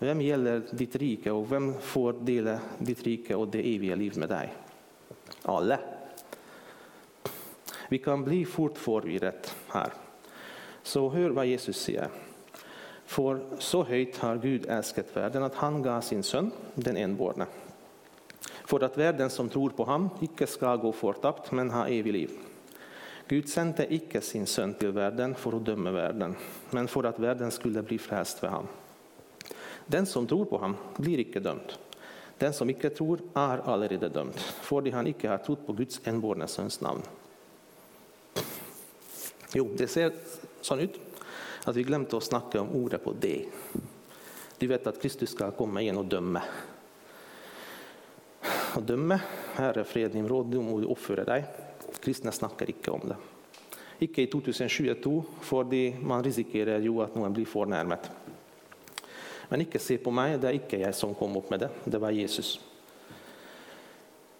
Hvem 0.00 0.20
gjelder 0.24 0.62
ditt 0.72 0.96
rike, 0.96 1.32
og 1.32 1.48
hvem 1.50 1.72
får 1.84 2.20
dele 2.24 2.58
ditt 2.80 3.02
rike 3.04 3.36
og 3.36 3.50
det 3.52 3.64
evige 3.68 3.96
liv 4.00 4.16
med 4.20 4.32
deg? 4.32 4.52
Alle. 5.48 5.76
Vi 7.90 7.98
kan 7.98 8.24
bli 8.24 8.44
fort 8.48 8.78
forvirret 8.78 9.50
her. 9.74 9.96
Så 10.82 11.04
hør 11.12 11.34
hva 11.36 11.44
Jesus 11.48 11.80
sier. 11.80 12.12
For 13.10 13.40
så 13.58 13.82
høyt 13.88 14.20
har 14.22 14.38
Gud 14.40 14.68
elsket 14.70 15.10
verden 15.16 15.42
at 15.42 15.58
han 15.58 15.80
ga 15.82 15.98
sin 16.04 16.22
sønn, 16.22 16.52
den 16.76 17.00
enbårne 17.00 17.48
för 18.70 18.84
att 18.84 18.98
världen 18.98 19.30
som 19.30 19.48
tror 19.48 19.70
på 19.70 19.84
honom 19.84 20.10
icke 20.20 20.46
ska 20.46 20.76
gå 20.76 20.92
fortapt, 20.92 21.52
men 21.52 21.70
ha 21.70 21.88
evig 21.88 22.12
liv. 22.12 22.30
Gud 23.28 23.48
sände 23.48 23.94
icke 23.94 24.20
sin 24.20 24.46
son 24.46 24.74
till 24.74 24.90
världen 24.90 25.34
för 25.34 25.56
att 25.56 25.64
döma 25.64 25.90
världen 25.90 26.36
men 26.70 26.88
för 26.88 27.04
att 27.04 27.18
världen 27.18 27.50
skulle 27.50 27.82
bli 27.82 27.98
frälst 27.98 28.38
för 28.38 28.46
honom. 28.46 28.68
Den 29.86 30.06
som 30.06 30.26
tror 30.26 30.44
på 30.44 30.56
honom 30.56 30.76
blir 30.96 31.18
icke 31.18 31.40
dömd, 31.40 31.72
Den 32.38 32.52
som 32.52 32.70
icke 32.70 32.90
tror, 32.90 33.20
är 33.34 33.58
allerede 33.58 34.08
dömd, 34.08 34.38
för 34.38 34.92
han 34.92 35.06
icke 35.06 35.28
har 35.28 35.38
trott 35.38 35.66
på 35.66 35.72
Guds 35.72 36.00
enborne 36.04 36.46
sons 36.46 36.80
namn. 36.80 37.02
Jo, 39.54 39.74
det 39.76 39.88
ser 39.88 40.12
så 40.60 40.76
ut 40.76 41.00
att 41.64 41.76
vi 41.76 41.82
glömde 41.82 42.16
att 42.16 42.22
snacka 42.22 42.60
om 42.60 42.70
ordet 42.70 43.04
på 43.04 43.14
det. 43.20 43.44
Du 44.58 44.66
vet 44.66 44.86
att 44.86 45.02
Kristus 45.02 45.30
ska 45.30 45.50
komma 45.50 45.82
igen 45.82 45.98
och 45.98 46.04
döma. 46.04 46.42
Å 48.70 48.80
dømme 48.86 49.16
Herre, 49.56 49.82
fred 49.84 50.12
din 50.14 50.28
råd, 50.30 50.52
du 50.52 50.60
må 50.62 50.78
oppføre 50.92 51.24
deg. 51.26 51.46
Kristne 52.00 52.32
snakker 52.32 52.70
ikke 52.70 52.92
om 52.94 53.08
det. 53.10 53.16
Ikke 54.06 54.22
i 54.24 54.28
2022, 54.30 55.14
fordi 55.44 55.82
man 56.00 56.22
risikerer 56.24 56.80
jo 56.84 57.00
at 57.04 57.16
noen 57.18 57.34
blir 57.34 57.48
fornærmet. 57.50 58.06
Men 59.50 59.64
ikke 59.64 59.82
se 59.82 59.98
på 59.98 60.12
meg, 60.14 60.36
det 60.40 60.48
er 60.48 60.58
ikke 60.60 60.78
jeg 60.84 60.94
som 60.96 61.16
kom 61.18 61.34
opp 61.40 61.50
med 61.50 61.64
det. 61.64 61.70
Det 61.84 62.00
var 62.00 62.14
Jesus. 62.14 62.54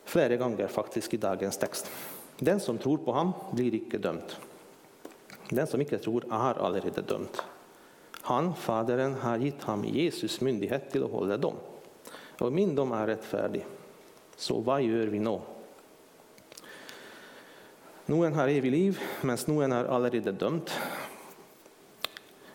Flere 0.07 0.39
ganger 0.39 0.71
faktisk 0.71 1.15
i 1.15 1.21
dagens 1.23 1.59
tekst. 1.61 1.91
Den 2.39 2.63
som 2.63 2.79
tror 2.79 3.03
på 3.05 3.13
ham, 3.13 3.35
blir 3.53 3.75
ikke 3.77 4.01
dømt. 4.01 4.37
Den 5.51 5.67
som 5.67 5.83
ikke 5.83 5.99
tror, 6.01 6.25
er 6.31 6.63
allerede 6.63 7.03
dømt. 7.03 7.43
Han, 8.31 8.55
Faderen, 8.55 9.19
har 9.25 9.43
gitt 9.43 9.67
ham 9.67 9.83
Jesus 9.85 10.39
myndighet 10.45 10.89
til 10.95 11.05
å 11.05 11.13
holde 11.13 11.41
dom. 11.43 11.59
Og 12.41 12.55
min 12.55 12.73
dom 12.79 12.95
er 12.97 13.11
rettferdig. 13.13 13.67
Så 14.41 14.57
hva 14.65 14.79
gjør 14.81 15.11
vi 15.13 15.21
nå? 15.21 15.37
Noen 18.11 18.35
har 18.35 18.51
evig 18.51 18.71
liv, 18.73 19.03
mens 19.29 19.45
noen 19.47 19.75
er 19.77 19.91
allerede 19.93 20.33
dømt. 20.33 20.73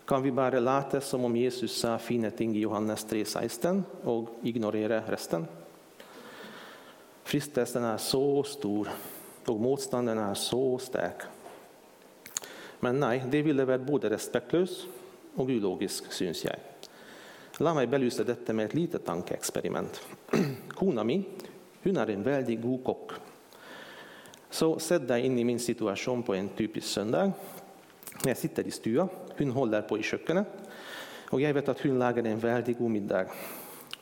Kan 0.05 0.25
vi 0.25 0.33
bare 0.35 0.59
late 0.59 0.99
som 1.01 1.23
om 1.25 1.37
Jesus 1.37 1.77
sa 1.79 1.95
fine 2.01 2.31
ting 2.33 2.55
i 2.57 2.65
Johannes 2.65 3.05
3, 3.09 3.21
16 3.25 3.79
og 4.09 4.33
ignorere 4.45 4.99
resten? 5.07 5.45
Fristelsen 7.25 7.85
er 7.87 8.01
så 8.01 8.25
stor, 8.45 8.91
og 9.45 9.61
motstanden 9.61 10.19
er 10.21 10.35
så 10.37 10.61
sterk. 10.81 11.25
Men 12.83 12.99
nei, 13.01 13.15
det 13.29 13.45
ville 13.45 13.65
vært 13.65 13.85
både 13.87 14.11
respektløst 14.13 14.85
og 15.37 15.49
ulogisk, 15.49 16.11
syns 16.13 16.43
jeg. 16.45 16.59
La 17.63 17.71
meg 17.77 17.89
belyse 17.89 18.25
dette 18.27 18.53
med 18.53 18.69
et 18.69 18.77
lite 18.77 18.99
tankeeksperiment. 19.05 20.01
Kona 20.77 21.05
mi 21.07 21.21
hun 21.85 21.97
är 21.97 22.09
en 22.09 22.23
väldigt 22.23 22.61
god 22.61 22.83
kock. 22.83 23.11
Så 24.49 24.79
sätt 24.79 25.07
dig 25.07 25.25
in 25.25 25.39
i 25.39 25.43
min 25.43 25.59
situation 25.59 26.23
på 26.23 26.35
en 26.35 26.49
typisk 26.49 26.87
söndag. 26.87 27.31
Jag 28.25 28.37
sitter 28.37 28.67
i 28.67 28.71
stugan, 28.71 29.09
hon 29.37 29.51
håller 29.51 29.81
på 29.81 29.97
i 29.97 30.03
köket 30.03 30.45
och 31.29 31.41
jag 31.41 31.53
vet 31.53 31.69
att 31.69 31.81
hon 31.81 31.99
lagar 31.99 32.23
en 32.23 32.39
väldigt 32.39 32.79
god 32.79 32.91
middag. 32.91 33.25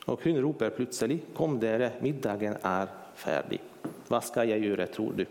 Och 0.06 0.20
hon 0.24 0.36
ropar 0.36 0.70
plötsligt, 0.70 1.34
'Kom 1.34 1.60
där 1.60 1.90
middagen 2.00 2.56
är 2.62 2.88
färdig. 3.14 3.60
Vad 4.08 4.24
ska 4.24 4.44
jag 4.44 4.58
göra 4.58 4.86
tror 4.86 5.12
du? 5.16 5.26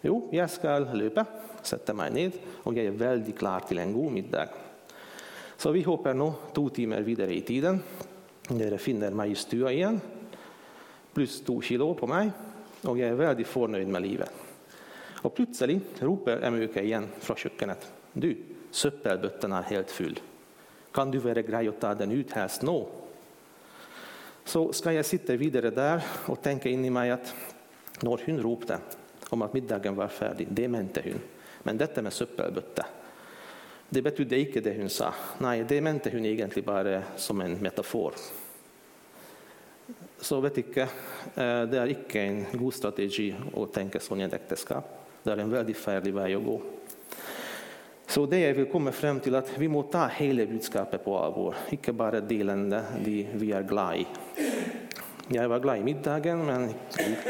Jo, 0.00 0.28
jag 0.32 0.50
ska 0.50 0.78
löpa, 0.78 1.24
sätta 1.62 1.94
mig 1.94 2.10
ned, 2.10 2.32
och 2.48 2.74
jag 2.74 2.84
är 2.84 2.90
väldigt 2.90 3.38
klar 3.38 3.60
till 3.60 3.78
en 3.78 3.92
god 3.92 4.12
middag. 4.12 4.48
Så 5.56 5.72
vi 5.72 5.82
hoppar 5.82 6.14
nu 6.14 6.32
två 6.54 6.68
timmar 6.68 7.00
vidare 7.00 7.34
i 7.34 7.40
tiden. 7.40 7.80
Där 8.48 8.76
finner 8.76 9.10
mig 9.10 9.30
i 9.30 9.34
stugan 9.34 9.72
igen 9.72 10.00
pluss 11.14 11.40
to 11.46 11.58
kilo 11.64 11.92
på 11.98 12.08
meg, 12.10 12.30
og 12.86 12.98
jeg 12.98 13.12
er 13.12 13.18
veldig 13.18 13.46
fornøyd 13.48 13.90
med 13.90 14.04
livet. 14.04 14.46
Og 15.20 15.34
plutselig 15.36 15.80
roper 16.00 16.40
Emauke 16.46 16.82
igjen 16.82 17.08
fra 17.20 17.36
kjøkkenet. 17.36 17.84
Du, 18.14 18.30
søppelbøtten 18.72 19.52
er 19.52 19.68
helt 19.74 19.92
full. 19.92 20.16
Kan 20.94 21.12
du 21.12 21.20
være 21.22 21.44
grei 21.46 21.66
å 21.70 21.76
ta 21.78 21.92
den 21.94 22.14
ut 22.16 22.32
helst 22.34 22.64
nå? 22.66 22.78
Så 24.44 24.64
skal 24.74 24.96
jeg 24.96 25.06
sitte 25.06 25.36
videre 25.38 25.70
der 25.74 26.00
og 26.32 26.40
tenke 26.42 26.72
inni 26.72 26.90
meg 26.90 27.12
at 27.18 27.34
når 28.02 28.24
hun 28.26 28.40
ropte 28.42 28.80
om 29.30 29.44
at 29.44 29.52
middagen 29.54 29.94
var 29.94 30.10
ferdig, 30.10 30.48
det 30.50 30.66
mente 30.72 31.04
hun. 31.04 31.20
Men 31.62 31.78
dette 31.78 32.02
med 32.02 32.14
søppelbøtte, 32.16 32.86
det 33.90 34.02
betydde 34.02 34.38
ikke 34.38 34.62
det 34.64 34.76
hun 34.78 34.90
sa. 34.90 35.12
Nei, 35.44 35.60
det 35.68 35.80
mente 35.84 36.10
hun 36.14 36.24
egentlig 36.26 36.64
bare 36.66 37.02
som 37.20 37.40
en 37.44 37.58
metafor. 37.62 38.16
Så 40.20 40.40
vet 40.40 40.58
ikke, 40.58 40.82
eh, 41.34 41.64
Det 41.66 41.78
er 41.78 41.94
ikke 41.94 42.20
en 42.20 42.44
god 42.58 42.74
strategi 42.74 43.34
å 43.54 43.66
tenke 43.72 44.00
sånn 44.00 44.20
i 44.20 44.24
et 44.24 44.34
ekteskap. 44.34 44.84
Det 45.24 45.32
er 45.32 45.40
en 45.40 45.50
veldig 45.50 45.76
ferdig 45.76 46.12
vei 46.12 46.34
å 46.36 46.44
gå. 46.44 46.60
Så 48.06 48.26
det 48.28 48.40
jeg 48.40 48.56
vil 48.56 48.66
komme 48.66 48.92
frem 48.92 49.20
til 49.20 49.36
at 49.36 49.58
Vi 49.58 49.68
må 49.68 49.84
ta 49.90 50.08
hele 50.08 50.46
budskapet 50.46 51.04
på 51.04 51.16
alvor, 51.16 51.54
ikke 51.72 51.92
bare 51.92 52.20
delene 52.20 53.02
de 53.04 53.26
vi 53.34 53.52
er 53.52 53.62
glad 53.62 53.96
i. 53.96 54.06
Jeg 55.30 55.48
var 55.48 55.60
glad 55.60 55.78
i 55.78 55.82
middagen, 55.82 56.44
men 56.44 56.74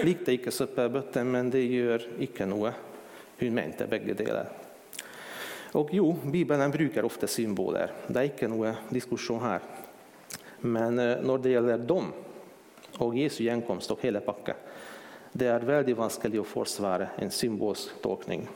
likte 0.04 0.32
ikke 0.32 0.50
søppelbøtten. 0.50 1.26
Men 1.26 1.50
det 1.50 1.60
gjør 1.68 2.06
ikke 2.18 2.46
noe. 2.46 2.72
Hun 3.38 3.54
mente 3.54 3.86
begge 3.86 4.14
deler. 4.14 4.48
Og 5.74 5.92
jo, 5.92 6.14
Bibelen 6.24 6.72
bruker 6.72 7.04
ofte 7.04 7.28
symboler. 7.28 7.92
Det 8.08 8.16
er 8.16 8.30
ikke 8.32 8.48
noe 8.48 8.72
diskusjon 8.90 9.40
her. 9.40 9.60
Men 10.60 10.98
eh, 10.98 11.04
när 11.04 11.22
når 11.22 11.38
det 11.38 11.50
gjelder 11.50 11.78
dom 11.78 12.12
og 13.00 13.16
Jesu 13.16 13.42
gjenkomst 13.44 13.90
og 13.92 14.02
hele 14.04 14.22
pakka, 14.24 14.56
det 15.32 15.46
er 15.46 15.66
veldig 15.66 15.94
vanskelig 15.98 16.40
å 16.42 16.48
forsvare 16.48 17.12
en 17.22 17.30
symbolsk 17.30 18.00
tolkning. 18.02 18.48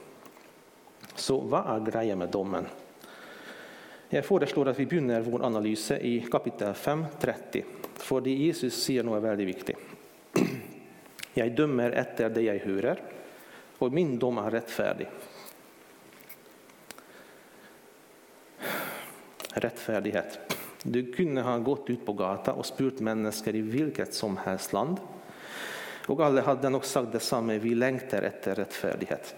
Så 1.14 1.38
hva 1.46 1.62
er 1.74 1.84
greia 1.86 2.16
med 2.18 2.32
dommen? 2.34 2.66
Jeg 4.10 4.26
foreslår 4.26 4.70
at 4.70 4.78
vi 4.78 4.86
begynner 4.86 5.24
vår 5.26 5.46
analyse 5.46 5.96
i 6.02 6.16
kapittel 6.30 6.74
5, 6.74 7.04
30. 7.22 7.64
Fordi 8.04 8.34
Jesus 8.46 8.76
sier 8.82 9.06
noe 9.06 9.20
veldig 9.22 9.46
viktig. 9.48 9.76
Jeg 11.34 11.54
dømmer 11.58 11.96
etter 11.98 12.30
det 12.30 12.44
jeg 12.46 12.60
hører, 12.62 13.00
og 13.82 13.90
min 13.90 14.12
dom 14.22 14.38
er 14.38 14.54
rettferdig. 14.54 15.08
Rettferdighet. 19.64 20.53
Du 20.86 21.12
kunne 21.12 21.42
ha 21.42 21.58
gått 21.58 21.90
ut 21.90 22.06
på 22.06 22.12
gata 22.12 22.52
och 22.52 22.66
spurt 22.66 23.00
människor 23.00 23.54
i 23.54 23.60
vilket 23.60 24.14
som 24.14 24.36
helst 24.36 24.72
land, 24.72 25.00
Och 26.06 26.20
alla 26.20 26.42
hade 26.42 26.68
nog 26.68 26.84
sagt 26.84 27.12
detsamma, 27.12 27.52
vi 27.52 27.74
längtar 27.74 28.22
efter 28.22 28.54
rättfärdighet. 28.54 29.34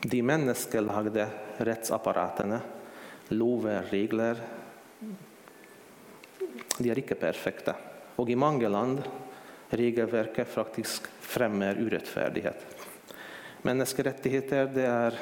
De 0.00 0.22
menneskelagde 0.22 1.28
rättsapparaterna 1.56 2.60
lover, 3.28 3.82
regler 3.90 4.36
De 6.78 6.90
är 6.90 6.98
inte 6.98 7.14
perfekta. 7.14 7.74
Och 8.16 8.30
i 8.30 8.36
många 8.36 8.68
land 8.68 9.02
regelverket 9.68 10.48
faktisk 10.48 11.02
fremmer 11.20 11.76
urettferdighet. 11.78 12.66
Menneskerettigheter 13.62 14.70
det 14.74 14.86
är 14.86 15.18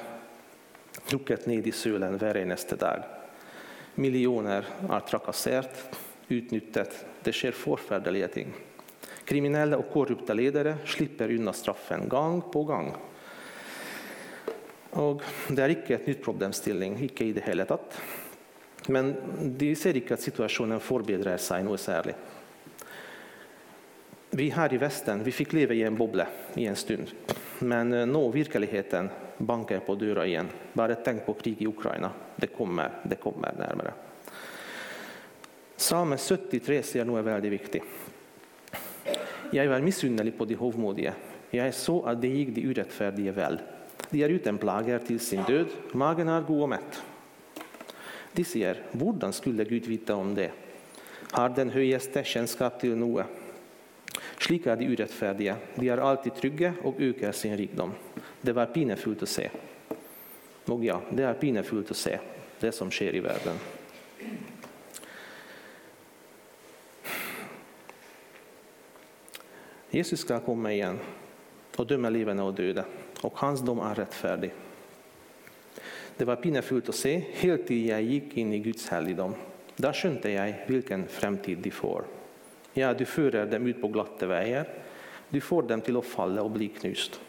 trukket 1.07 1.47
ned 1.47 1.67
i 1.67 1.73
sølen 1.73 2.19
varje 2.19 2.45
nästa 2.45 2.77
dag. 2.77 3.03
Millioner 3.95 4.67
er 4.89 5.07
trakassert, 5.09 5.75
utnyttet. 6.29 6.95
Det 7.25 7.35
skjer 7.35 7.57
forferdelige 7.57 8.29
ting. 8.35 8.53
Kriminelle 9.27 9.79
og 9.79 9.91
korrupte 9.93 10.35
ledere 10.35 10.77
slipper 10.89 11.31
unna 11.35 11.53
straffen 11.55 12.09
gang 12.11 12.41
på 12.53 12.65
gang. 12.67 12.91
Og 14.99 15.23
Det 15.49 15.63
er 15.63 15.75
ikke 15.75 15.95
et 15.95 16.09
nytt 16.11 16.23
problemstilling, 16.23 16.99
ikke 17.07 17.29
i 17.29 17.35
det 17.37 17.45
hele 17.47 17.67
tatt. 17.67 17.99
Men 18.89 19.13
de 19.59 19.75
ser 19.77 19.99
ikke 19.99 20.17
at 20.17 20.25
situasjonen 20.25 20.81
forbedrer 20.83 21.39
seg 21.39 21.63
noe 21.67 21.79
særlig. 21.79 22.17
Vi 24.31 24.49
her 24.55 24.73
i 24.73 24.79
Vesten 24.79 25.25
vi 25.27 25.35
fikk 25.35 25.55
leve 25.59 25.77
i 25.77 25.85
en 25.87 25.99
boble 25.99 26.27
i 26.59 26.67
en 26.71 26.79
stund. 26.79 27.11
Men 27.61 27.93
eh, 27.93 28.07
nå 28.07 28.29
virkeligheten 28.29 29.11
bankar 29.39 29.81
på 29.81 29.95
dörren 29.95 30.27
igen. 30.27 30.49
Bara 30.73 30.95
tänk 30.95 31.27
på 31.27 31.35
krig 31.35 31.63
i 31.63 31.67
Ukraina. 31.67 32.11
Det 32.37 32.47
kommer, 32.47 32.91
det 33.03 33.17
kommer 33.17 33.53
närmare. 33.59 33.93
Salme 35.77 36.17
73 36.17 36.83
sier 36.83 37.19
är 37.19 37.23
väldigt 37.23 37.53
viktig. 37.53 37.83
Jag 39.53 39.69
var 39.69 39.81
missunnelig 39.81 40.39
på 40.39 40.45
de 40.45 40.55
hovmodiga. 40.55 41.15
Jag 41.51 41.67
är 41.67 41.73
så 41.73 42.03
att 42.03 42.21
det 42.21 42.29
gick 42.29 42.55
de 42.55 42.63
urettferdige 42.63 43.33
väl. 43.33 43.61
De 44.11 44.23
är 44.23 44.29
utan 44.29 44.59
plager 44.59 44.99
till 44.99 45.21
sin 45.21 45.43
död. 45.43 45.67
Magen 45.93 46.29
är 46.29 46.41
god 46.41 46.63
och 46.63 46.69
mätt. 46.69 47.03
De 48.33 48.45
säger, 48.45 48.83
hvordan 48.93 49.33
skulle 49.33 49.65
Gud 49.65 49.87
veta 49.87 50.15
om 50.15 50.35
det? 50.35 50.51
Har 51.31 51.49
den 51.49 51.71
høyeste 51.71 52.25
kännskap 52.25 52.81
till 52.81 52.97
noe? 52.97 53.25
Slik 54.51 54.65
er 54.67 54.81
de 54.81 54.89
urettferdige. 54.91 55.53
De 55.79 55.89
er 55.95 56.01
alltid 56.03 56.35
trygge 56.35 56.73
og 56.83 56.97
øker 56.99 57.31
sin 57.33 57.53
rikdom. 57.55 57.93
Det 58.43 58.51
var 58.51 58.73
pinefullt 58.75 59.23
å 59.23 59.29
se. 59.31 59.45
Og 60.75 60.83
ja, 60.83 60.97
det 61.15 61.23
er 61.23 61.39
pinefullt 61.39 61.93
å 61.95 61.99
se 62.01 62.17
det 62.59 62.73
som 62.75 62.91
skjer 62.91 63.15
i 63.15 63.23
verden. 63.23 63.63
Jesus 69.95 70.27
skal 70.27 70.43
komme 70.43 70.75
igjen 70.75 70.99
og 71.79 71.87
dømme 71.87 72.11
levende 72.11 72.43
og 72.43 72.59
døde, 72.59 72.89
og 73.23 73.39
hans 73.47 73.63
dom 73.63 73.79
er 73.87 74.03
rettferdig. 74.03 74.51
Det 76.19 76.27
var 76.27 76.43
pinefullt 76.43 76.91
å 76.91 77.01
se 77.07 77.21
helt 77.45 77.71
til 77.71 77.87
jeg 77.95 78.15
gikk 78.17 78.41
inn 78.43 78.57
i 78.59 78.65
Guds 78.67 78.91
helligdom. 78.91 79.39
Da 79.79 79.95
skjønte 79.95 80.35
jeg 80.35 80.65
hvilken 80.67 81.07
fremtid 81.07 81.63
de 81.63 81.71
får. 81.71 82.17
Ja, 82.73 82.95
du 82.95 83.05
förer 83.05 83.47
dem 83.47 83.67
ut 83.67 83.81
på 83.81 83.89
glatta 83.89 84.27
vägar, 84.27 84.69
Du 85.29 85.41
får 85.41 85.63
dem 85.63 85.81
till 85.81 85.97
att 85.97 86.05
falla 86.05 86.43
och 86.43 86.51
bli 86.51 86.69
knust. 86.69 87.21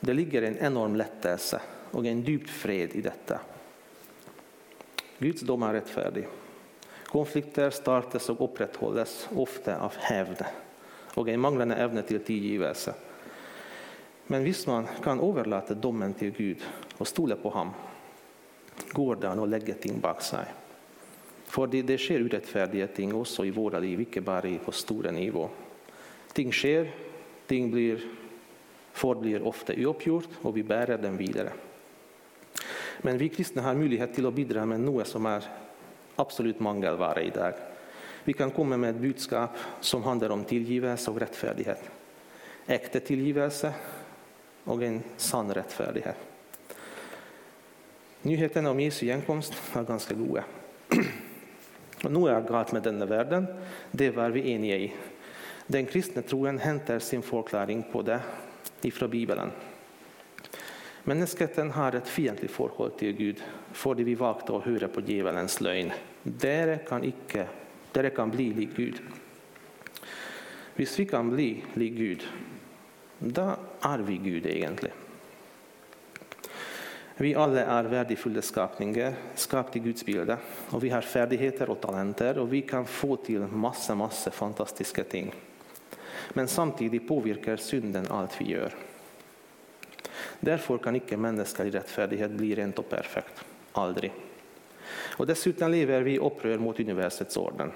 Det 0.00 0.12
ligger 0.12 0.42
en 0.42 0.58
enorm 0.58 0.96
lättelse 0.96 1.60
och 1.90 2.06
en 2.06 2.22
djup 2.22 2.48
fred 2.48 2.90
i 2.92 3.00
detta. 3.00 3.40
Guds 5.18 5.40
dom 5.40 5.62
är 5.62 5.72
rättfärdig. 5.72 6.28
Konflikter 7.04 7.70
startas 7.70 8.30
och 8.30 8.44
upprätthålls, 8.44 9.28
ofta 9.36 9.80
av 9.80 9.92
hävd 9.96 10.44
och 11.14 11.28
en 11.28 11.40
manglande 11.40 11.74
evne 11.74 12.02
till 12.02 12.24
tillgivelse. 12.24 12.94
Men 14.26 14.44
visst, 14.44 14.66
man 14.66 14.86
kan 15.02 15.20
överlåta 15.20 15.74
domen 15.74 16.14
till 16.14 16.30
Gud 16.30 16.58
och 16.98 17.08
stole 17.08 17.36
på 17.36 17.50
ham, 17.50 17.70
går 18.92 19.16
det 19.16 19.28
an 19.28 19.60
ting 19.80 20.00
bak 20.00 20.22
sig. 20.22 20.44
För 21.50 21.66
det 21.66 21.98
sker 21.98 22.24
orättfärdiga 22.24 22.86
ting 22.86 23.14
också 23.14 23.44
i 23.44 23.50
våra 23.50 23.78
liv, 23.78 24.00
icke 24.00 24.20
bara 24.20 24.58
på 24.64 24.72
stora 24.72 25.10
nivå. 25.10 25.48
Ting 26.32 26.52
sker, 26.52 26.90
ting 27.46 27.70
blir, 27.70 28.00
forblir 28.92 29.42
ofta 29.42 29.72
uppgjort 29.72 30.28
och 30.42 30.56
vi 30.56 30.62
bär 30.62 30.98
dem 30.98 31.16
vidare. 31.16 31.52
Men 32.98 33.18
vi 33.18 33.28
kristna 33.28 33.62
har 33.62 33.74
möjlighet 33.74 34.14
till 34.14 34.26
att 34.26 34.34
bidra 34.34 34.66
med 34.66 34.80
något 34.80 35.06
som 35.06 35.26
är 35.26 35.44
absolut 36.16 36.60
mangelvare 36.60 37.22
i 37.22 37.30
dag. 37.30 37.54
Vi 38.24 38.32
kan 38.32 38.50
komma 38.50 38.76
med 38.76 38.90
ett 38.90 39.02
budskap 39.02 39.50
som 39.80 40.02
handlar 40.02 40.30
om 40.30 40.44
tillgivelse 40.44 41.10
och 41.10 41.20
rättfärdighet. 41.20 41.90
Äkta 42.66 43.00
tillgivelse 43.00 43.74
och 44.64 44.82
en 44.82 45.02
sann 45.16 45.54
rättfärdighet. 45.54 46.16
Nyheterna 48.22 48.70
om 48.70 48.80
Jesu 48.80 49.06
gjenkomst 49.06 49.54
är 49.74 49.84
ganska 49.84 50.14
goda. 50.14 50.44
Nu 52.02 52.10
Noe 52.14 52.32
er 52.32 52.46
galt 52.48 52.72
med 52.72 52.84
denne 52.86 53.06
verden, 53.08 53.46
det 53.92 54.10
var 54.16 54.32
vi 54.32 54.46
enige 54.54 54.78
i. 54.78 54.92
Den 55.70 55.86
kristne 55.86 56.22
troen 56.26 56.58
henter 56.58 56.98
sin 56.98 57.22
forklaring 57.22 57.84
på 57.92 58.02
det 58.02 58.20
ifrån 58.88 59.10
Bibelen. 59.10 59.52
Menneskeheten 61.04 61.70
har 61.70 61.96
et 61.96 62.08
fiendtlig 62.08 62.50
forhold 62.50 62.96
til 62.98 63.16
Gud 63.16 63.42
fordi 63.72 64.04
vi 64.04 64.16
valgte 64.18 64.56
å 64.56 64.62
høre 64.64 64.88
på 64.92 65.04
djevelens 65.04 65.60
løgn. 65.60 65.92
Dere 66.22 66.80
kan, 66.88 67.04
ikke, 67.04 67.46
dere 67.94 68.10
kan 68.16 68.32
bli 68.32 68.50
lik 68.56 68.74
Gud. 68.76 69.00
Hvis 70.76 70.98
vi 70.98 71.06
kan 71.08 71.30
bli 71.32 71.50
lik 71.76 71.96
Gud, 71.96 72.26
da 73.20 73.54
er 73.84 74.04
vi 74.04 74.16
Gud, 74.16 74.46
egentlig. 74.48 74.92
Vi 77.20 77.34
alla 77.34 77.60
är 77.60 77.84
värdefulla 77.84 78.42
skapningar, 78.42 79.14
skapade 79.34 79.78
i 79.78 79.82
Guds 79.82 80.04
bilder, 80.04 80.36
och 80.70 80.84
vi 80.84 80.88
har 80.88 81.00
färdigheter 81.00 81.70
och 81.70 81.80
talenter, 81.80 82.38
och 82.38 82.52
vi 82.52 82.62
kan 82.62 82.86
få 82.86 83.16
till 83.16 83.40
massa, 83.40 83.94
massa 83.94 84.30
fantastiska 84.30 85.04
ting. 85.04 85.34
Men 86.32 86.48
samtidigt 86.48 87.08
påverkar 87.08 87.56
synden 87.56 88.06
allt 88.10 88.40
vi 88.40 88.44
gör. 88.44 88.74
Därför 90.40 90.78
kan 90.78 90.96
icke 90.96 91.16
mänsklig 91.16 91.74
rättfärdighet 91.74 92.30
bli 92.30 92.54
rent 92.54 92.78
och 92.78 92.88
perfekt. 92.88 93.44
Aldrig. 93.72 94.12
Och 95.16 95.26
dessutom 95.26 95.70
lever 95.70 96.00
vi 96.02 96.14
i 96.14 96.18
upprör 96.18 96.58
mot 96.58 96.80
universets 96.80 97.36
orden. 97.36 97.72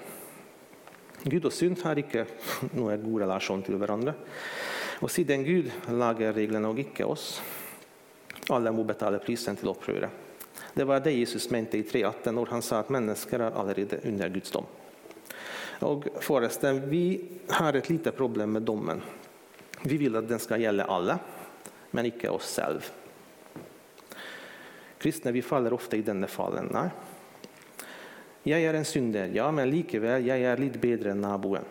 Gud 1.23 1.45
och 1.45 1.53
synd 1.53 1.79
har 1.83 1.99
icke 1.99 2.25
någon 2.73 3.11
god 3.11 3.21
relation 3.21 3.61
till 3.61 3.75
varandra. 3.75 4.13
Och 4.99 5.11
sedan 5.11 5.43
Gud 5.43 5.71
lagar 5.89 6.33
reglerna 6.33 6.69
och 6.69 6.79
icke 6.79 7.03
oss, 7.03 7.41
alla 8.49 8.71
må 8.71 8.83
betala 8.83 9.19
prisen 9.19 9.55
till 9.55 9.67
upproret. 9.67 10.09
Det 10.73 10.83
var 10.83 10.99
det 10.99 11.11
Jesus 11.11 11.49
mente 11.49 11.77
i 11.77 11.81
3.18 11.81 12.31
när 12.31 12.45
han 12.45 12.61
sa 12.61 12.79
att 12.79 12.89
människor 12.89 13.41
är 13.41 13.51
allerede 13.51 13.99
under 14.03 14.29
Guds 14.29 14.51
dom. 14.51 14.65
Och 15.79 16.07
förresten, 16.19 16.89
Vi 16.89 17.27
har 17.47 17.73
ett 17.73 17.89
litet 17.89 18.17
problem 18.17 18.51
med 18.51 18.61
domen. 18.61 19.01
Vi 19.83 19.97
vill 19.97 20.15
att 20.15 20.27
den 20.27 20.39
ska 20.39 20.57
gälla 20.57 20.83
alla, 20.83 21.19
men 21.91 22.05
icke 22.05 22.29
oss 22.29 22.55
själva. 22.55 22.81
Kristna 24.97 25.31
vi 25.31 25.41
faller 25.41 25.73
ofta 25.73 25.97
i 25.97 26.01
denna 26.01 26.27
fallen. 26.27 26.69
nej. 26.71 26.89
Jag 28.43 28.61
är 28.61 28.73
en 28.73 28.85
synder, 28.85 29.31
ja, 29.33 29.51
men 29.51 29.69
likväl, 29.69 30.27
jag 30.27 30.39
är 30.39 30.57
lite 30.57 30.79
bättre 30.79 31.11
än 31.11 31.21
naboen. 31.21 31.63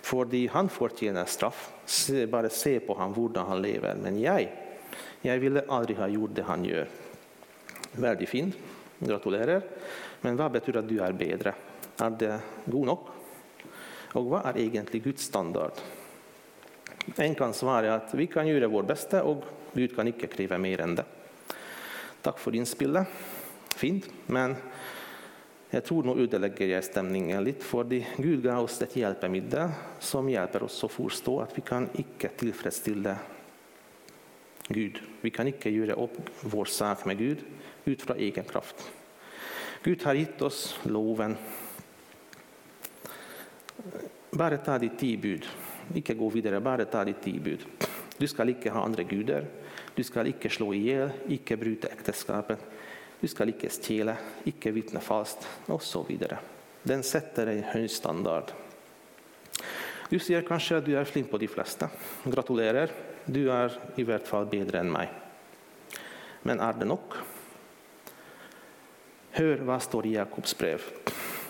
För 0.00 0.48
han 0.48 0.68
förtjänar 0.68 1.24
straff. 1.24 1.72
bara 2.28 2.48
se 2.48 2.80
på 2.80 2.94
honom, 2.94 3.14
hur 3.14 3.40
han 3.40 3.62
lever. 3.62 3.96
Men 4.02 4.20
jag 4.20 4.48
jag 5.20 5.38
ville 5.38 5.64
aldrig 5.68 5.98
ha 5.98 6.08
gjort 6.08 6.34
det 6.34 6.42
han 6.42 6.64
gör. 6.64 6.88
Väldigt 7.92 8.28
fint. 8.28 8.56
gratulerar. 8.98 9.62
Men 10.20 10.36
vad 10.36 10.52
betyder 10.52 10.78
att 10.78 10.88
du 10.88 11.00
är 11.00 11.12
bättre? 11.12 11.54
Är 11.98 12.10
det 12.10 12.40
god 12.64 12.86
nog? 12.86 12.98
Och 14.12 14.24
vad 14.24 14.46
är 14.46 14.58
egentligen 14.58 15.04
Guds 15.04 15.22
standard? 15.22 15.72
En 17.16 17.34
kan 17.34 17.54
svara 17.54 17.94
att 17.94 18.14
vi 18.14 18.26
kan 18.26 18.48
göra 18.48 18.68
vårt 18.68 18.86
bästa 18.86 19.22
och 19.22 19.44
Gud 19.72 19.96
kan 19.96 20.06
inte 20.06 20.26
kräva 20.26 20.58
mer 20.58 20.80
än 20.80 20.94
det. 20.94 21.04
Takk 22.22 22.38
for 22.38 22.54
innspillet. 22.54 23.06
Fint. 23.76 24.10
Men 24.26 24.56
jag 25.70 25.84
tror 25.84 26.02
nog 26.02 26.20
ødelegger 26.20 26.66
jeg 26.66 26.84
stemningen 26.84 27.44
litt, 27.44 27.62
fordi 27.62 28.00
Gud 28.16 28.42
gav 28.42 28.64
oss 28.64 28.82
ett 28.82 28.96
hjälpmedel 28.96 29.68
som 29.98 30.30
hjälper 30.30 30.62
oss 30.62 30.84
att 30.84 30.92
förstå 30.92 31.40
att 31.40 31.58
vi 31.58 31.62
kan 31.62 31.88
ikke 31.92 32.28
tillfredsställa 32.28 33.16
Gud. 34.68 35.00
Vi 35.22 35.32
kan 35.34 35.48
ikke 35.48 35.72
gjøre 35.72 35.96
opp 35.98 36.18
vår 36.44 36.70
sak 36.72 37.06
med 37.08 37.18
Gud 37.20 37.44
ut 37.88 38.02
fra 38.04 38.16
egen 38.20 38.44
kraft. 38.48 38.84
Gud 39.84 40.02
har 40.04 40.18
gitt 40.18 40.42
oss 40.42 40.78
loven. 40.84 41.36
Bare 44.30 44.58
ta 44.64 44.76
de 44.78 44.90
ti 44.98 45.14
bud. 45.16 45.46
Ikke 45.96 46.16
gå 46.18 46.28
videre, 46.34 46.60
bare 46.60 46.84
ta 46.90 47.04
de 47.06 47.14
ti 47.16 47.38
bud. 47.40 47.64
Du 48.18 48.26
skal 48.26 48.52
ikke 48.52 48.72
ha 48.74 48.82
andre 48.84 49.06
guder. 49.08 49.46
Du 49.94 50.02
skal 50.04 50.28
ikke 50.30 50.50
slå 50.52 50.72
i 50.76 50.82
hjel, 50.84 51.12
ikke 51.38 51.56
bryte 51.58 51.90
ekteskapet. 51.94 52.60
Du 53.18 53.26
skal 53.30 53.50
ikke 53.50 53.70
stjele, 53.72 54.14
ikke 54.46 54.72
vitne 54.74 55.00
falskt, 55.02 55.46
osv. 55.72 56.12
Den 56.86 57.02
setter 57.02 57.50
en 57.50 57.64
høy 57.72 57.86
standard. 57.90 58.52
Du 60.08 60.18
sier 60.22 60.44
kanskje 60.46 60.78
at 60.78 60.86
du 60.86 60.94
er 60.96 61.08
flink 61.08 61.30
på 61.30 61.40
de 61.40 61.48
fleste. 61.50 61.88
Gratulerer. 62.24 62.92
Du 63.30 63.50
är 63.50 63.72
i 63.96 64.04
vart 64.04 64.26
fall 64.26 64.46
bättre 64.46 64.78
än 64.78 64.92
mig. 64.92 65.08
Men 66.42 66.60
är 66.60 66.72
det 66.72 66.84
nog? 66.84 67.00
Hör 69.30 69.56
vad 69.56 69.82
står 69.82 70.06
i 70.06 70.14
Jakobs 70.14 70.58
brev. 70.58 70.82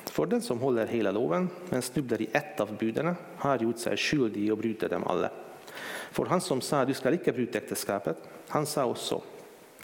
För 0.05 0.27
den 0.27 0.43
som 0.43 0.59
håller 0.59 0.87
hela 0.87 1.11
loven, 1.11 1.49
men 1.71 1.83
snubblar 1.83 2.23
i 2.23 2.29
ett 2.33 2.61
av 2.61 2.77
budene, 2.77 3.15
har 3.37 3.59
gjort 3.59 3.79
sig 3.79 3.97
skyldig 3.97 4.47
i 4.47 4.51
å 4.51 4.57
dem 4.89 5.05
alla. 5.05 5.31
För 6.11 6.27
han 6.27 6.41
som 6.41 6.61
sa 6.61 6.85
du 6.85 6.95
ska 6.95 7.13
ikke 7.13 7.33
bryta 7.33 7.59
äktenskapet, 7.59 8.17
han 8.49 8.67
sa 8.67 8.85
också 8.85 9.23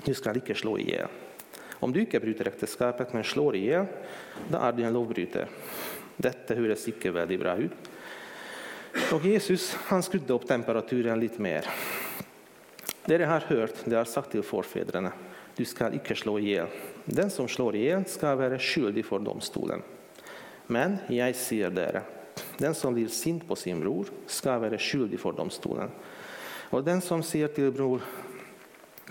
du 0.05 0.15
ska 0.15 0.35
ikke 0.35 0.55
slå 0.55 0.79
ihjäl. 0.79 1.09
Om 1.71 1.93
du 1.93 2.01
inte 2.01 2.21
bryter 2.21 2.49
äktenskapet, 2.49 3.13
men 3.13 3.25
slår 3.25 3.57
ihjäl, 3.57 3.87
då 4.49 4.59
är 4.59 4.73
du 4.73 4.83
en 4.83 4.93
lovbryter. 4.93 5.49
Detta 6.17 6.55
høres 6.55 6.89
ikke 6.89 7.11
veldig 7.11 7.39
bra 7.39 7.57
ut. 7.57 7.73
Och 9.13 9.25
Jesus 9.25 9.75
han 9.75 10.03
skrudde 10.03 10.33
upp 10.33 10.47
temperaturen 10.47 11.21
lite 11.21 11.43
mer. 11.43 11.67
Det 13.05 13.15
jag 13.15 13.29
har 13.29 13.41
hört, 13.41 13.75
det 13.85 13.97
har 13.97 14.05
sagt 14.05 14.31
till 14.31 14.43
förfäderna, 14.43 15.13
du 15.57 15.65
ska 15.65 15.93
icke 15.93 16.15
slå 16.15 16.39
ihjäl. 16.39 16.67
Den 17.05 17.31
som 17.31 17.49
slår 17.49 17.77
ihjäl 17.77 18.05
ska 18.07 18.35
vara 18.35 18.59
skyldig 18.59 19.05
för 19.05 19.19
domstolen. 19.19 19.83
Men 20.67 20.97
jag 21.07 21.35
säger 21.35 21.71
det, 21.71 22.03
den 22.59 22.75
som 22.75 22.95
blir 22.95 23.09
sint 23.09 23.49
på 23.49 23.57
sin 23.57 23.81
bror, 23.81 24.07
ska 24.27 24.59
vara 24.59 24.79
skyldig 24.79 25.21
för 25.21 25.33
domstolen. 25.33 25.91
Och 26.71 26.85
den 26.85 27.01
som 27.01 27.23
säger 27.23 27.49
till 27.49 27.71
bror 27.71 28.01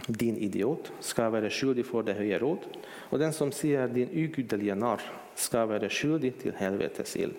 din 0.08 0.38
idiot, 0.38 0.92
ska 1.00 1.30
vara 1.30 1.50
skyldig 1.50 1.86
för 1.86 2.04
det 2.04 2.14
höga 2.14 2.40
råd. 2.40 2.60
Och 3.10 3.20
den 3.20 3.34
som 3.34 3.52
säger 3.52 3.88
din 3.88 4.10
ugudelige 4.14 4.76
narr, 4.76 5.02
ska 5.36 5.66
vara 5.66 5.90
skyldig 5.90 6.40
till 6.40 6.54
helvetes 6.56 7.16
ild. 7.16 7.36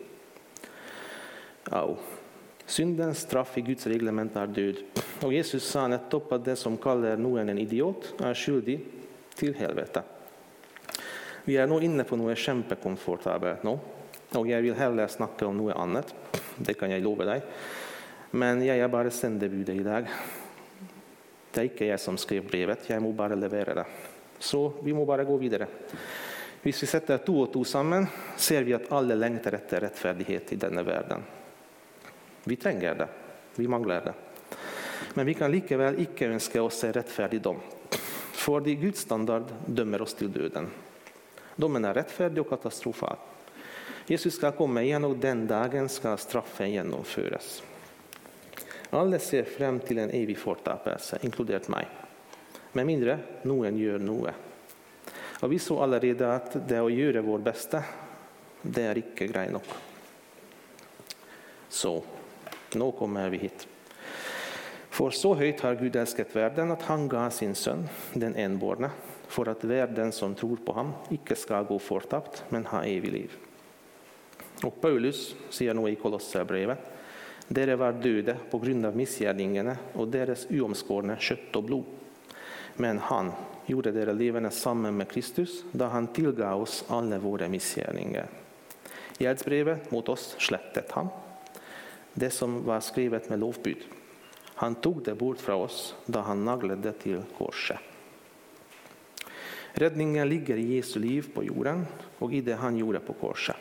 Au. 1.64 1.96
Syndens 2.66 3.20
straff 3.20 3.58
i 3.58 3.60
Guds 3.60 3.86
reglement 3.86 4.36
är 4.36 4.46
död. 4.46 4.76
Och 5.22 5.32
Jesus 5.32 5.64
sa 5.64 5.88
nettopp 5.88 6.32
att 6.32 6.44
det 6.44 6.56
som 6.56 6.76
kallar 6.76 7.16
någon 7.16 7.48
en 7.48 7.58
idiot, 7.58 8.14
är 8.20 8.34
skyldig 8.34 8.80
till 9.34 9.54
helvete. 9.54 10.02
Vi 11.44 11.56
är 11.56 11.66
nå 11.66 11.80
inne 11.80 12.04
på 12.04 12.16
något 12.16 12.38
kämpekomfortabelt 12.38 13.62
nu. 13.62 13.78
Och 14.32 14.46
jag 14.46 14.62
vill 14.62 14.74
hellre 14.74 15.08
snacka 15.08 15.46
om 15.46 15.56
något 15.56 15.76
annat. 15.76 16.14
Det 16.56 16.74
kan 16.74 16.90
jag 16.90 17.02
lova 17.02 17.24
dig. 17.24 17.42
Men 18.30 18.66
jag 18.66 18.78
är 18.78 18.88
bara 18.88 19.10
sändebud 19.10 19.68
i 19.68 19.82
dag. 19.82 20.06
Det 21.52 21.60
är 21.60 21.64
inte 21.64 21.84
jag 21.84 22.00
som 22.00 22.16
skrev 22.16 22.46
brevet, 22.46 22.90
Jag 22.90 23.02
må 23.02 23.12
bara 23.12 23.34
leverera 23.34 23.74
det. 23.74 23.86
Så 24.38 24.72
vi 24.82 24.92
må 24.92 25.04
bara 25.04 25.24
gå 25.24 25.36
vidare. 25.36 25.64
Om 25.64 25.98
vi 26.62 26.72
sätter 26.72 27.18
två 27.18 27.40
och 27.40 27.52
två 27.52 27.64
samman 27.64 28.06
ser 28.36 28.62
vi 28.62 28.74
att 28.74 28.92
alla 28.92 29.14
längtar 29.14 29.52
efter 29.52 29.80
rättfärdighet 29.80 30.52
i 30.52 30.56
denna 30.56 30.82
världen. 30.82 31.22
Vi 32.44 32.56
trenger 32.56 32.94
det. 32.94 33.08
Vi 33.56 33.68
mangler 33.68 34.00
det. 34.00 34.14
Men 35.14 35.26
vi 35.26 35.34
kan 35.34 35.52
likevel 35.52 36.00
ikke 36.02 36.28
ønske 36.34 36.60
oss 36.60 36.84
en 36.84 36.92
rettferdig 36.92 37.42
dom. 37.42 37.60
Fordi 38.44 38.74
Guds 38.74 39.04
standard 39.06 39.52
dømmer 39.66 40.02
oss 40.02 40.16
til 40.18 40.32
døden. 40.32 40.66
Dommen 41.56 41.84
er 41.84 41.94
rettferdig 41.94 42.42
og 42.42 42.50
katastrofal. 42.50 43.20
Jesus 44.06 44.34
skal 44.36 44.52
komme 44.58 44.82
igjen, 44.84 45.06
og 45.06 45.16
den 45.16 45.46
dagen 45.48 45.88
skal 45.88 46.18
straffen 46.20 46.72
gjennomføres. 46.74 47.62
Alle 48.94 49.18
ser 49.18 49.46
frem 49.48 49.78
til 49.80 50.02
en 50.02 50.12
evig 50.12 50.36
fortapelse, 50.38 51.22
inkludert 51.24 51.70
meg. 51.72 51.88
Med 52.74 52.86
mindre 52.86 53.16
noen 53.48 53.78
gjør 53.78 54.02
noe. 54.02 54.34
Og 55.40 55.50
vi 55.50 55.58
så 55.62 55.78
allerede 55.82 56.28
at 56.28 56.58
det 56.68 56.82
å 56.82 56.92
gjøre 56.92 57.24
vår 57.24 57.42
beste, 57.46 57.80
det 58.62 58.84
er 58.90 59.00
ikke 59.00 59.30
greit 59.30 59.54
nok. 59.54 59.72
Så 61.68 61.96
nå 62.74 62.92
kommer 62.92 63.30
vi 63.30 63.38
hit. 63.38 63.68
För 64.90 65.10
så 65.10 65.34
högt 65.34 65.60
har 65.60 65.74
Gud 65.74 65.96
älskat 65.96 66.36
världen 66.36 66.70
att 66.70 66.82
han 66.82 67.08
gav 67.08 67.30
sin 67.30 67.54
son, 67.54 67.88
den 68.12 68.36
enbårne, 68.36 68.90
för 69.28 69.48
att 69.48 69.64
världen 69.64 70.12
som 70.12 70.34
tror 70.34 70.56
på 70.56 70.72
honom 70.72 70.92
icke 71.10 71.36
ska 71.36 71.62
gå 71.62 71.78
fortapt, 71.78 72.44
men 72.48 72.66
ha 72.66 72.84
evig 72.84 73.12
liv. 73.12 73.32
Och 74.62 74.80
Paulus 74.80 75.34
säger 75.50 75.74
nu 75.74 75.88
i 75.88 75.94
Kolosserbrevet. 75.94 76.78
Dere 77.48 77.76
var 77.76 77.92
döda 77.92 78.36
på 78.50 78.58
grund 78.58 78.86
av 78.86 78.96
missgärningarna 78.96 79.76
och 79.92 80.08
deras 80.08 80.46
oomskårna 80.50 81.16
kött 81.18 81.56
och 81.56 81.62
blod. 81.62 81.84
Men 82.76 82.98
han 82.98 83.32
gjorde 83.66 83.92
dere 83.92 84.12
levande 84.12 84.50
samman 84.50 84.96
med 84.96 85.08
Kristus 85.08 85.64
då 85.72 85.84
han 85.84 86.06
tillgav 86.06 86.62
oss 86.62 86.84
alla 86.88 87.18
våra 87.18 87.48
missgärningar. 87.48 88.26
I 89.18 89.24
Gjeldsbrevet 89.24 89.90
mot 89.90 90.08
oss 90.08 90.36
släppte 90.38 90.84
han, 90.90 91.08
det 92.14 92.30
som 92.30 92.64
var 92.64 92.80
skrivet 92.80 93.30
med 93.30 93.38
lovbud. 93.38 93.84
Han 94.54 94.74
tog 94.74 95.02
det 95.02 95.14
bort 95.14 95.40
från 95.40 95.62
oss 95.62 95.94
då 96.06 96.18
han 96.18 96.44
naglade 96.44 96.82
det 96.82 96.92
till 96.92 97.22
korset. 97.38 97.78
Räddningen 99.72 100.28
ligger 100.28 100.56
i 100.56 100.76
Jesu 100.76 101.00
liv 101.00 101.30
på 101.34 101.44
jorden 101.44 101.86
och 102.18 102.32
i 102.32 102.40
det 102.40 102.54
han 102.54 102.76
gjorde 102.76 103.00
på 103.00 103.12
korset. 103.12 103.56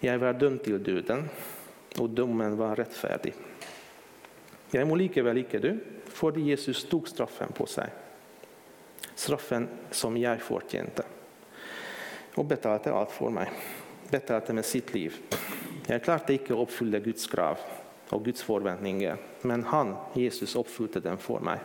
Jag 0.00 0.18
var 0.18 0.32
dömd 0.32 0.62
till 0.62 0.82
döden, 0.82 1.28
och 1.98 2.10
domen 2.10 2.56
var 2.56 2.76
rättfärdig. 2.76 3.34
Jag 4.70 4.88
må 4.88 4.96
väl 4.96 5.34
lika 5.34 5.58
dø, 5.58 5.76
för 6.04 6.38
Jesus 6.38 6.88
tog 6.88 7.08
straffen 7.08 7.52
på 7.52 7.66
sig, 7.66 7.90
Straffen 9.14 9.68
som 9.90 10.16
jag 10.16 10.40
förtjänte, 10.40 11.02
och 12.34 12.44
betalade 12.44 12.92
allt 12.92 13.10
för 13.10 13.30
mig, 13.30 13.50
betalade 14.10 14.52
med 14.52 14.64
sitt 14.64 14.94
liv. 14.94 15.16
Jeg 15.90 16.04
klarte 16.06 16.36
ikke 16.36 16.54
å 16.54 16.62
oppfylle 16.62 17.00
Guds 17.02 17.26
krav 17.26 17.62
og 18.14 18.24
Guds 18.26 18.44
forventninger, 18.46 19.18
men 19.46 19.64
han, 19.72 19.96
Jesus, 20.14 20.54
oppfylte 20.58 21.02
dem 21.02 21.18
for 21.18 21.42
meg. 21.42 21.64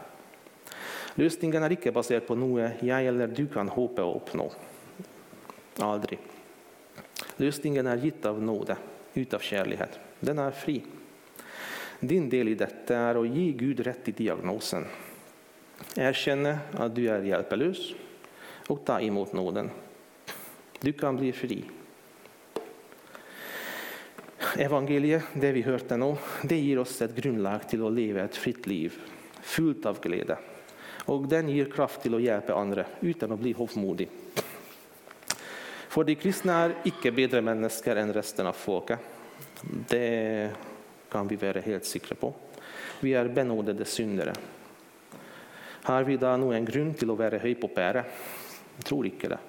Løsningen 1.21 1.63
er 1.63 1.75
ikke 1.75 1.93
basert 1.93 2.25
på 2.25 2.37
noe 2.37 2.71
jeg 2.83 3.11
eller 3.11 3.29
du 3.29 3.45
kan 3.53 3.69
håpe 3.69 4.01
å 4.01 4.15
oppnå. 4.17 4.47
Aldri. 5.85 6.17
Løsningen 7.37 7.87
er 7.87 8.01
gitt 8.01 8.25
av 8.25 8.41
nåde, 8.41 8.79
ut 9.13 9.37
av 9.37 9.45
kjærlighet. 9.45 9.99
Den 10.25 10.41
er 10.41 10.57
fri. 10.57 10.79
Din 12.01 12.27
del 12.29 12.51
i 12.51 12.57
dette 12.59 12.97
er 12.97 13.17
å 13.19 13.27
gi 13.29 13.51
Gud 13.57 13.85
rett 13.85 14.09
i 14.09 14.17
diagnosen. 14.17 14.89
Erkjenne 16.01 16.57
at 16.73 16.97
du 16.97 17.05
er 17.11 17.29
hjelpeløs, 17.29 17.87
og 18.73 18.81
ta 18.87 18.97
imot 19.05 19.37
nåden. 19.37 19.69
Du 20.81 20.91
kan 20.97 21.17
bli 21.17 21.29
fri. 21.35 21.61
Evangeliet, 24.57 25.23
det 25.33 25.51
vi 25.51 25.61
hørte 25.61 25.97
nå, 25.99 26.13
det 26.47 26.55
gir 26.55 26.79
oss 26.79 27.01
et 27.03 27.15
grunnlag 27.15 27.65
til 27.67 27.81
å 27.83 27.89
leve 27.91 28.23
et 28.23 28.37
fritt 28.39 28.67
liv, 28.71 28.93
fullt 29.43 29.87
av 29.89 29.99
glede. 29.99 30.37
Og 31.11 31.27
den 31.27 31.49
gir 31.51 31.67
kraft 31.71 32.05
til 32.05 32.15
å 32.15 32.21
hjelpe 32.23 32.55
andre 32.55 32.85
uten 33.01 33.35
å 33.35 33.39
bli 33.39 33.51
hovmodig. 33.57 34.07
For 35.91 36.07
de 36.07 36.15
kristne 36.19 36.55
er 36.55 36.77
ikke 36.87 37.13
bedre 37.15 37.43
mennesker 37.43 37.99
enn 37.99 38.15
resten 38.15 38.47
av 38.47 38.55
folket. 38.55 38.99
Det 39.91 40.49
kan 41.11 41.27
vi 41.27 41.39
være 41.39 41.63
helt 41.67 41.87
sikre 41.87 42.15
på. 42.19 42.31
Vi 43.03 43.11
er 43.15 43.31
benådede 43.35 43.85
syndere. 43.85 44.33
Har 45.85 46.07
vi 46.07 46.15
da 46.17 46.33
noen 46.39 46.65
grunn 46.65 46.95
til 46.95 47.11
å 47.11 47.19
være 47.19 47.43
høy 47.43 47.53
på 47.59 47.69
pære? 47.75 48.07
Tror 48.87 49.07
ikke 49.11 49.35
det. 49.35 49.43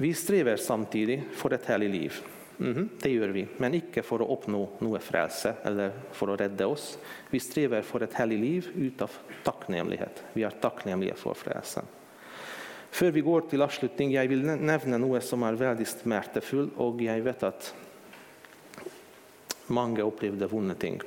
Vi 0.00 0.16
strever 0.16 0.56
samtidig 0.56 1.20
for 1.36 1.52
et 1.52 1.68
hellig 1.68 1.92
liv. 1.92 2.24
Mm 2.62 2.88
det 3.02 3.10
gör 3.10 3.28
vi, 3.28 3.46
men 3.56 3.74
icke 3.74 4.02
for 4.02 4.22
å 4.22 4.28
oppnå 4.36 4.60
noe 4.78 4.98
frelse 5.02 5.54
eller 5.64 5.92
for 6.14 6.30
å 6.30 6.36
redde 6.36 6.66
oss. 6.66 6.98
Vi 7.30 7.40
strever 7.40 7.82
for 7.82 8.02
et 8.02 8.14
hellig 8.14 8.38
liv 8.38 8.68
ut 8.74 9.02
av 9.02 9.10
takknemlighet. 9.42 10.22
Vi 10.32 10.44
er 10.46 10.54
takknemlige 10.62 11.16
for 11.18 11.34
frelsen. 11.34 11.82
Før 12.90 13.10
vi 13.10 13.20
går 13.20 13.48
til 13.50 13.64
avslutning, 13.64 14.12
jeg 14.12 14.28
vil 14.30 14.44
nevne 14.46 14.98
noe 15.00 15.20
som 15.20 15.42
er 15.42 15.58
veldig 15.58 15.86
smertefullt, 15.88 16.76
og 16.76 17.02
jeg 17.02 17.24
vet 17.24 17.42
at 17.48 17.72
mange 19.72 20.04
opplevde 20.04 20.46
vonde 20.46 20.76
ting. 20.78 21.00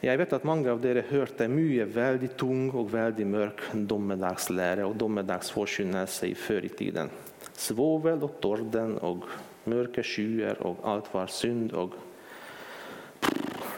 Jeg 0.00 0.16
vet 0.16 0.32
at 0.32 0.48
mange 0.48 0.72
av 0.72 0.80
dere 0.80 1.04
hørte 1.10 1.46
mye 1.52 1.84
veldig 1.84 2.32
tung 2.40 2.70
og 2.72 2.90
veldig 2.90 3.26
mørk 3.28 3.66
dommedagslære 3.74 4.88
og 4.88 4.96
dommedagsforkynnelse 4.96 6.32
i 6.32 6.34
før 6.34 6.66
i 6.66 6.72
tiden. 6.72 7.12
Svovel 7.52 8.24
og 8.24 8.40
torden 8.40 8.96
og 9.04 9.28
mörka 9.70 10.02
skyer, 10.02 10.62
och 10.62 10.76
allt 10.82 11.14
var 11.14 11.26
synd 11.26 11.72
och 11.72 11.94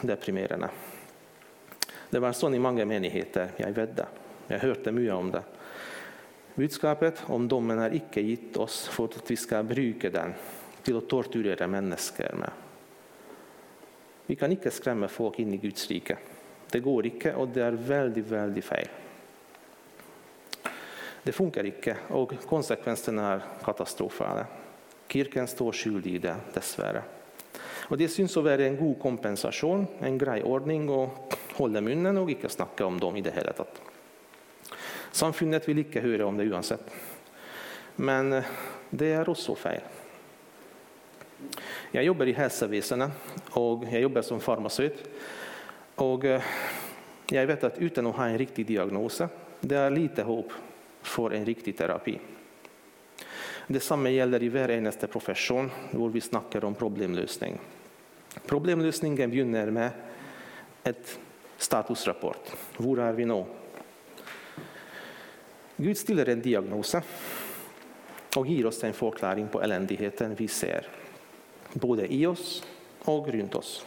deprimerande. 0.01 0.69
Det 2.09 2.19
var 2.19 2.31
sånn 2.31 2.55
i 2.55 2.59
många 2.59 2.85
menigheter. 2.85 3.51
jag 3.57 3.71
vet 3.71 3.95
det. 3.97 4.07
Jeg 4.47 4.59
hørte 4.59 4.91
mycket 4.91 5.13
om 5.13 5.31
det. 5.31 5.43
Budskapet 6.55 7.23
om 7.25 7.47
domen 7.47 7.79
är 7.79 7.95
icke 7.95 8.21
gitt 8.21 8.57
oss 8.57 8.87
för 8.87 9.05
att 9.05 9.31
vi 9.31 9.35
ska 9.35 9.63
bruka 9.63 10.09
den 10.09 10.33
till 10.81 10.97
att 10.97 11.09
torturera 11.09 11.67
människor 11.67 12.35
med. 12.35 12.51
Vi 14.25 14.35
kan 14.35 14.51
icke 14.51 14.71
skrämma 14.71 15.07
folk 15.07 15.39
in 15.39 15.53
i 15.53 15.57
Guds 15.57 15.89
rike. 15.89 16.17
Det 16.69 16.79
går 16.79 17.05
icke 17.05 17.33
och 17.33 17.47
det 17.47 17.63
är 17.63 17.71
väldigt, 17.71 18.27
väldigt 18.27 18.65
fel. 18.65 18.87
Det 21.23 21.31
funkar 21.31 21.65
icke 21.65 21.97
och 22.07 22.33
konsekvenserna 22.45 23.33
är 23.33 23.41
katastrofala. 23.63 24.45
Kirken 25.07 25.47
står 25.47 25.71
skyldig 25.71 26.15
i 26.15 26.17
det, 26.17 26.35
dessvärre. 26.53 27.03
Och 27.89 27.97
Det 27.97 28.07
syns 28.07 28.37
att 28.37 28.43
vara 28.43 28.65
en 28.65 28.77
god 28.77 28.99
kompensation, 28.99 29.87
en 29.99 30.17
grejordning, 30.17 30.89
ordning 30.89 31.17
hålla 31.53 31.81
munnen 31.81 32.17
och 32.17 32.29
inte 32.29 32.49
snacka 32.49 32.85
om 32.85 32.99
dem 32.99 33.17
i 33.17 33.21
det 33.21 33.31
hela 33.31 33.53
tatt. 33.53 33.81
Samfunnet 35.11 35.69
vill 35.69 35.77
inte 35.77 35.99
höra 35.99 36.25
om 36.25 36.37
det 36.37 36.51
oavsett. 36.51 36.89
Men 37.95 38.33
eh, 38.33 38.43
Det 38.89 39.11
är 39.11 39.29
också 39.29 39.55
fel. 39.55 39.81
Jag 41.91 42.03
jobbar 42.03 42.25
i 42.25 42.33
hälsovården 42.33 43.11
och 43.49 43.83
jag 43.91 44.01
jobbar 44.01 44.21
som 44.21 44.39
farmaceut. 44.39 45.09
Och 45.95 46.25
eh, 46.25 46.41
jag 47.29 47.47
vet 47.47 47.63
att 47.63 47.77
utan 47.77 48.07
att 48.07 48.15
ha 48.15 48.25
en 48.25 48.37
riktig 48.37 48.65
diagnos, 48.65 49.21
det 49.59 49.75
är 49.75 49.89
lite 49.89 50.23
hopp 50.23 50.51
för 51.01 51.31
en 51.31 51.45
riktig 51.45 51.77
terapi. 51.77 52.19
Detsamma 53.67 54.09
gäller 54.09 54.43
i 54.43 54.49
varje 54.49 54.77
eneste 54.77 55.07
profession, 55.07 55.71
där 55.91 56.09
vi 56.09 56.21
snackar 56.21 56.65
om 56.65 56.75
problemlösning. 56.75 57.59
Problemlösningen 58.45 59.29
begynner 59.29 59.71
med 59.71 59.91
ett 60.83 61.19
statusrapport. 61.57 62.51
Hvor 62.77 62.99
är 62.99 63.13
vi 63.13 63.25
nu? 63.25 63.45
Gud 65.77 65.97
ställer 65.97 66.29
en 66.29 66.41
diagnos 66.41 66.95
och 68.35 68.47
ger 68.47 68.65
oss 68.65 68.83
en 68.83 68.93
förklaring 68.93 69.47
på 69.47 69.61
eländigheten 69.61 70.35
vi 70.35 70.47
ser, 70.47 70.87
både 71.73 72.13
i 72.13 72.25
oss 72.25 72.63
och 72.99 73.27
runt 73.27 73.55
oss. 73.55 73.85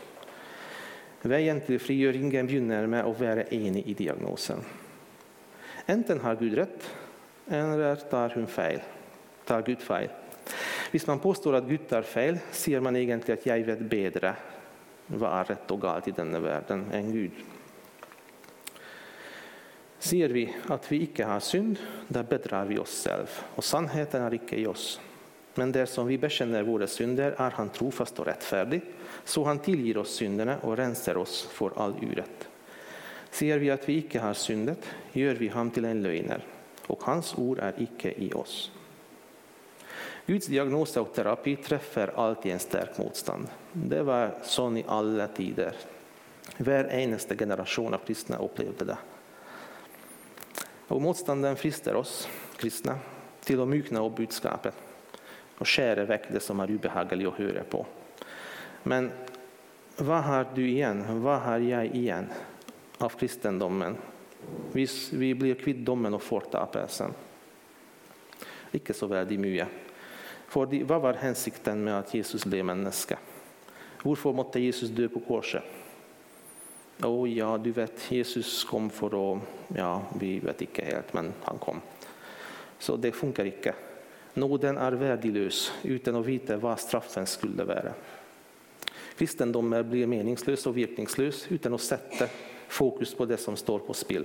Vägen 1.22 1.60
till 1.60 1.80
frigöringen 1.80 2.46
begynner 2.46 2.86
med 2.86 3.04
att 3.04 3.20
vara 3.20 3.42
enig 3.42 3.86
i 3.86 3.94
diagnosen. 3.94 4.58
Enten 5.86 6.20
har 6.20 6.36
Gud 6.36 6.54
rätt, 6.54 6.90
eller 7.46 7.96
tar 7.96 8.32
hon 8.34 8.46
fel. 8.46 8.80
Tar 9.46 9.64
Gud 9.66 9.82
feil. 9.84 10.10
Hvis 10.90 11.06
man 11.06 11.20
påstår 11.22 11.58
at 11.58 11.68
Gud 11.68 11.88
tar 11.90 12.06
feil, 12.06 12.38
sier 12.54 12.82
man 12.84 12.96
egentlig 12.98 13.34
at 13.36 13.46
jeg 13.48 13.66
vet 13.66 13.82
bedre 13.90 14.34
hva 15.06 15.36
er 15.40 15.52
rett 15.52 15.70
og 15.70 15.82
galt 15.82 16.08
i 16.10 16.14
denne 16.14 16.40
verden 16.42 16.88
enn 16.94 17.12
Gud. 17.14 17.42
Sier 20.06 20.30
vi 20.34 20.44
at 20.70 20.86
vi 20.90 21.00
ikke 21.06 21.26
har 21.26 21.42
synd, 21.42 21.78
da 22.08 22.22
bedrar 22.26 22.68
vi 22.68 22.78
oss 22.78 22.94
selv, 23.06 23.32
og 23.56 23.64
sannheten 23.64 24.22
er 24.22 24.36
ikke 24.38 24.58
i 24.60 24.66
oss. 24.70 24.96
Men 25.56 25.72
dersom 25.72 26.06
vi 26.06 26.18
bekjenner 26.20 26.66
våre 26.66 26.86
synder, 26.90 27.32
er 27.40 27.54
Han 27.56 27.72
trofast 27.72 28.18
og 28.20 28.28
rettferdig, 28.28 28.82
så 29.24 29.44
Han 29.44 29.62
tilgir 29.64 30.02
oss 30.02 30.18
syndene 30.20 30.58
og 30.62 30.76
renser 30.78 31.16
oss 31.16 31.46
for 31.48 31.72
all 31.80 31.96
urett. 31.96 32.46
Sier 33.32 33.58
vi 33.58 33.72
at 33.72 33.88
vi 33.88 33.98
ikke 34.02 34.20
har 34.20 34.36
syndet, 34.36 34.84
gjør 35.16 35.40
vi 35.40 35.48
ham 35.48 35.70
til 35.72 35.88
en 35.88 36.02
løgner, 36.04 36.44
og 36.88 37.02
Hans 37.08 37.34
ord 37.40 37.58
er 37.64 37.80
ikke 37.82 38.12
i 38.20 38.30
oss. 38.36 38.70
Guds 40.26 40.46
diagnoser 40.46 41.00
och 41.00 41.14
terapi 41.14 41.56
träffar 41.56 42.12
alltid 42.16 42.52
en 42.52 42.58
stark 42.58 42.98
motstånd. 42.98 43.48
Det 43.72 44.02
var 44.02 44.34
så 44.42 44.76
i 44.76 44.84
alla 44.88 45.28
tider. 45.28 45.76
Var 46.56 46.84
eneste 46.84 47.36
generation 47.36 47.94
av 47.94 47.98
kristna 47.98 48.38
upplevde 48.38 48.84
det. 48.84 48.98
Och 50.88 51.02
motstånden 51.02 51.56
frister 51.56 51.94
oss 51.94 52.28
kristna 52.56 52.98
till 53.44 53.60
att 53.60 53.68
mjukna 53.68 54.06
upp 54.06 54.16
budskapet 54.16 54.74
och 55.58 55.68
skära 55.68 56.04
väck 56.04 56.22
det 56.32 56.40
som 56.40 56.60
är 56.60 56.74
obehagligt 56.74 57.28
att 57.28 57.38
höra 57.38 57.62
på. 57.64 57.86
Men 58.82 59.10
vad 59.96 60.22
har 60.22 60.46
du 60.54 60.68
igen, 60.68 61.22
vad 61.22 61.40
har 61.40 61.58
jag 61.58 61.86
igen 61.86 62.26
av 62.98 63.08
kristendomen? 63.08 63.96
hvis 64.72 65.12
vi 65.12 65.34
blir 65.34 65.54
kvitt 65.54 65.86
domen 65.86 66.14
och 66.14 66.22
fortapelsen? 66.22 67.14
icke 68.72 68.94
så 68.94 69.06
veldig 69.06 69.38
för 70.48 70.66
Fordi, 70.66 70.82
var 70.82 71.14
hensikten 71.14 71.84
med 71.84 71.98
att 71.98 72.14
Jesus 72.14 72.44
blev 72.44 72.64
människa? 72.64 73.18
Varför 74.02 74.32
måtte 74.32 74.60
Jesus 74.60 74.90
dö 74.90 75.08
på 75.08 75.20
korset? 75.20 75.62
Oh, 77.02 77.32
ja, 77.32 77.58
du 77.58 77.72
vet, 77.72 78.12
Jesus 78.12 78.64
kom 78.64 78.90
för 78.90 79.32
att... 79.32 79.40
Ja, 79.68 80.02
vi 80.20 80.38
vet 80.38 80.60
inte 80.60 80.84
helt, 80.84 81.12
men 81.12 81.32
han 81.42 81.58
kom. 81.58 81.80
Så 82.78 82.96
det 82.96 83.12
funkar 83.12 83.44
inte. 83.44 83.74
Nåden 84.34 84.78
är 84.78 84.92
värdelös 84.92 85.72
utan 85.82 86.16
att 86.16 86.26
veta 86.26 86.56
vad 86.56 86.80
straffen 86.80 87.26
skulle 87.26 87.64
vara. 87.64 87.92
Kristendomen 89.18 89.90
blir 89.90 90.06
meningslös 90.06 90.66
och 90.66 90.76
virkningslös 90.76 91.46
utan 91.48 91.74
att 91.74 91.80
sätta 91.80 92.26
fokus 92.68 93.14
på 93.14 93.24
det 93.24 93.36
som 93.36 93.56
står 93.56 93.78
på 93.78 93.94
spel. 93.94 94.24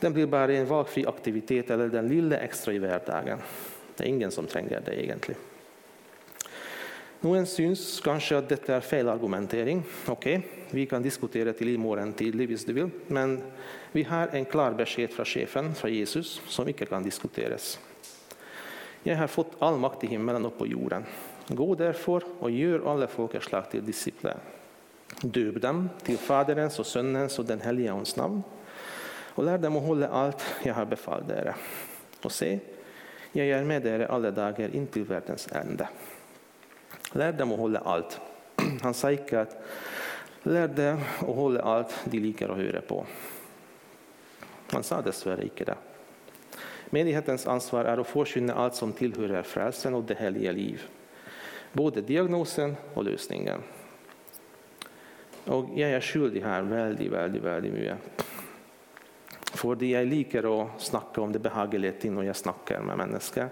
Den 0.00 0.12
blir 0.12 0.26
bara 0.26 0.52
en 0.52 0.66
valfri 0.66 1.06
aktivitet 1.06 1.70
eller 1.70 1.88
den 1.88 2.08
lilla 2.08 2.36
extra 2.36 2.72
i 2.72 2.78
vardagen. 2.78 3.38
Det 4.00 4.06
er 4.06 4.14
ingen 4.14 4.30
som 4.32 4.46
trenger 4.48 4.80
det, 4.80 4.94
egentlig. 4.96 5.34
Noen 7.20 7.44
syns 7.44 7.82
kanskje 8.00 8.38
at 8.40 8.46
dette 8.48 8.72
er 8.72 8.84
fel 8.86 9.10
argumentering. 9.12 9.82
Ok, 10.08 10.26
Vi 10.72 10.86
kan 10.86 11.02
diskutere 11.02 11.52
til 11.52 11.74
i 11.74 11.76
morgen 11.76 12.14
tidlig 12.16 12.46
hvis 12.48 12.64
du 12.64 12.72
vil, 12.72 12.88
men 13.10 13.34
vi 13.92 14.04
har 14.08 14.32
en 14.32 14.46
klar 14.46 14.72
beskjed 14.78 15.12
fra 15.12 15.26
sjefen, 15.26 15.74
fra 15.74 15.90
Jesus, 15.90 16.38
som 16.48 16.68
ikke 16.70 16.86
kan 16.88 17.04
diskuteres. 17.04 17.74
Jeg 19.04 19.18
har 19.18 19.28
fått 19.28 19.58
all 19.60 19.76
makt 19.82 20.06
i 20.06 20.12
himmelen 20.14 20.48
og 20.48 20.54
på 20.56 20.70
jorden. 20.70 21.04
Gå 21.50 21.74
derfor 21.74 22.24
og 22.38 22.56
gjør 22.56 22.86
alle 22.88 23.10
folkeslag 23.10 23.68
til 23.68 23.84
disipler. 23.84 24.40
Døp 25.20 25.60
dem 25.60 25.88
til 26.06 26.16
Faderens 26.16 26.80
og 26.80 26.88
Sønnens 26.88 27.36
og 27.42 27.50
Den 27.50 27.60
hellige 27.60 27.92
ånds 27.92 28.16
navn, 28.16 28.40
og 29.36 29.44
lær 29.44 29.60
dem 29.60 29.76
å 29.76 29.84
holde 29.84 30.08
alt 30.08 30.46
jeg 30.64 30.72
har 30.72 30.88
befalt 30.88 31.28
dere. 31.28 31.58
Og 32.24 32.32
se, 32.32 32.54
jag 33.32 33.48
är 33.48 33.64
med 33.64 33.86
er 33.86 34.00
alla 34.00 34.30
dagar 34.30 34.74
intill 34.74 35.04
världens 35.04 35.48
ände. 35.52 35.88
Lär 37.12 37.32
dem 37.32 37.52
att 37.52 37.58
hålla 37.58 37.78
allt. 37.78 38.20
Han 38.82 38.94
säger 38.94 39.38
att 39.38 39.62
lär 40.42 40.68
dem 40.68 41.00
att 41.18 41.36
hålla 41.36 41.62
allt 41.62 42.00
de 42.04 42.18
likar 42.18 42.48
och 42.48 42.56
höra 42.56 42.80
på. 42.80 43.06
Han 44.72 44.82
sa 44.82 45.02
dessvärre 45.02 45.44
icke 45.44 45.64
det. 45.64 45.74
Menighetens 46.90 47.46
ansvar 47.46 47.84
är 47.84 47.98
att 47.98 48.06
forkynne 48.06 48.52
allt 48.52 48.74
som 48.74 48.92
tillhör 48.92 49.42
frälsen 49.42 49.94
och 49.94 50.04
det 50.04 50.18
heliga 50.18 50.52
liv. 50.52 50.82
Både 51.72 52.00
diagnosen 52.00 52.76
och 52.94 53.04
lösningen. 53.04 53.60
Och 55.44 55.68
jag 55.74 55.90
är 55.90 56.00
skyldig 56.00 56.42
här 56.42 56.62
väldigt, 56.62 57.12
väldigt, 57.12 57.42
väldigt 57.42 57.72
mycket. 57.72 58.19
Fordi 59.60 59.90
jeg 59.92 60.08
liker 60.08 60.46
å 60.48 60.56
snakke 60.80 61.20
om 61.20 61.32
det 61.32 61.42
behagelige 61.44 61.98
ting 62.00 62.14
når 62.16 62.30
jeg 62.30 62.40
snakker 62.40 62.80
med 62.84 62.96
mennesker. 63.02 63.50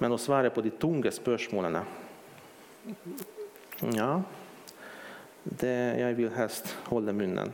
Men 0.00 0.12
å 0.12 0.20
svare 0.20 0.50
på 0.52 0.64
de 0.64 0.74
tunge 0.76 1.12
spørsmålene 1.12 1.82
Ja, 3.96 4.22
det, 5.44 5.76
jeg 6.00 6.16
vil 6.18 6.32
helst 6.36 6.74
holde 6.90 7.14
munnen. 7.16 7.52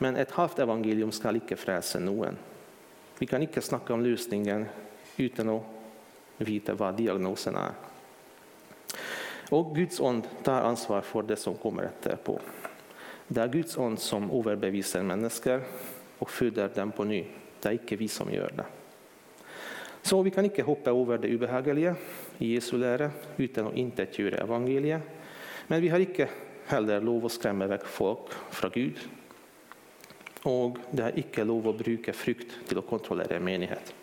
Men 0.00 0.16
et 0.20 0.32
halvt 0.36 0.60
evangelium 0.64 1.12
skal 1.12 1.38
ikke 1.40 1.56
frelse 1.60 2.00
noen. 2.02 2.36
Vi 3.20 3.28
kan 3.28 3.42
ikke 3.44 3.62
snakke 3.64 3.94
om 3.94 4.04
løsningen 4.04 4.66
uten 5.20 5.52
å 5.52 5.60
vite 6.40 6.74
hva 6.76 6.90
diagnosen 6.96 7.56
er. 7.60 7.76
Og 9.52 9.72
Guds 9.76 10.00
ånd 10.04 10.28
tar 10.44 10.68
ansvar 10.68 11.04
for 11.04 11.24
det 11.28 11.36
som 11.40 11.56
kommer 11.60 11.88
etterpå. 11.88 12.36
Det 13.28 13.40
er 13.40 13.52
Guds 13.52 13.76
ånd 13.80 14.00
som 14.02 14.28
overbeviser 14.34 15.04
mennesker 15.06 15.64
och 16.20 16.30
föder 16.30 16.68
dem 16.74 16.92
på 16.92 17.04
ny. 17.04 17.24
Det 17.60 17.68
är 17.68 17.72
ikke 17.72 17.96
vi 17.96 18.08
som 18.08 18.32
gör 18.32 18.52
det. 18.56 18.64
Så 20.02 20.22
vi 20.22 20.30
kan 20.30 20.44
icke 20.44 20.62
hoppa 20.62 20.90
över 20.90 21.18
det 21.18 21.34
obehagliga 21.34 21.96
i 22.38 22.54
Jesu 22.54 22.78
lära 22.78 23.10
utan 23.36 23.66
att 23.66 24.18
göra 24.18 24.36
evangeliet. 24.36 25.02
Men 25.66 25.82
vi 25.82 25.88
har 25.88 26.00
icke 26.00 26.28
heller 26.66 27.00
lov 27.00 27.26
att 27.26 27.32
skrämma 27.32 27.64
iväg 27.64 27.82
folk 27.84 28.32
från 28.50 28.70
Gud 28.74 28.98
Och 30.42 30.76
det 30.90 31.02
har 31.02 31.18
icke 31.18 31.44
lov 31.44 31.68
att 31.68 31.78
bruka 31.78 32.12
frukt 32.12 32.68
till 32.68 32.78
att 32.78 32.86
kontrollera 32.86 33.36
en 33.36 33.44
menighet. 33.44 33.94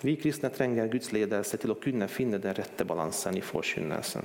Vi 0.00 0.16
kristna 0.16 0.48
tränger 0.48 0.88
Guds 0.88 1.12
ledelse 1.12 1.56
till 1.56 1.70
att 1.70 1.80
kunna 1.80 2.08
finna 2.08 2.38
den 2.38 2.54
rätta 2.54 2.84
balansen 2.84 3.36
i 3.36 3.40
forkynnelsen. 3.40 4.22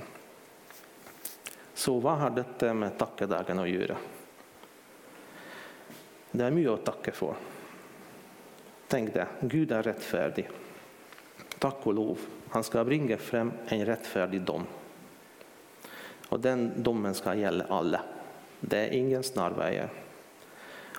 Så 1.74 2.00
vad 2.00 2.18
har 2.18 2.30
detta 2.30 2.74
med 2.74 2.98
tackedagen 2.98 3.58
att 3.58 3.68
göra? 3.68 3.96
Det 6.32 6.44
er 6.46 6.54
mye 6.54 6.72
å 6.72 6.80
takke 6.80 7.12
for. 7.12 7.36
Tenk 8.88 9.12
det, 9.12 9.26
Gud 9.48 9.72
er 9.72 9.84
rettferdig. 9.84 10.46
Takk 11.60 11.84
og 11.86 11.96
lov. 11.96 12.22
Han 12.52 12.64
skal 12.64 12.86
bringe 12.88 13.16
frem 13.20 13.52
en 13.68 13.84
rettferdig 13.88 14.40
dom. 14.44 14.64
Og 16.32 16.40
den 16.40 16.70
dommen 16.82 17.14
skal 17.14 17.40
gjelde 17.40 17.68
alle. 17.72 18.00
Det 18.60 18.78
er 18.78 18.96
ingen 18.96 19.24
snarveier. 19.24 19.92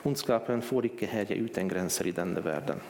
Ondskapen 0.06 0.62
får 0.62 0.90
ikke 0.92 1.10
herje 1.10 1.38
uten 1.40 1.70
grenser 1.72 2.10
i 2.10 2.16
denne 2.16 2.42
verden. 2.44 2.82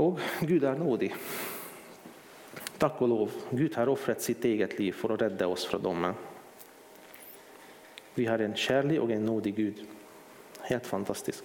Og 0.00 0.20
Gud 0.40 0.64
er 0.64 0.78
nådig. 0.78 1.12
Takk 2.80 3.00
og 3.04 3.10
lov, 3.12 3.38
Gud 3.52 3.74
har 3.76 3.90
ofret 3.92 4.22
sitt 4.24 4.44
eget 4.48 4.78
liv 4.78 4.94
for 4.96 5.12
å 5.12 5.20
redde 5.20 5.48
oss 5.50 5.66
fra 5.68 5.80
dommen. 5.82 6.14
Vi 8.14 8.24
har 8.26 8.40
en 8.40 8.56
kjærlig 8.56 9.00
og 9.02 9.12
en 9.12 9.26
nådig 9.26 9.56
Gud. 9.56 9.82
Helt 10.70 10.86
fantastisk. 10.86 11.44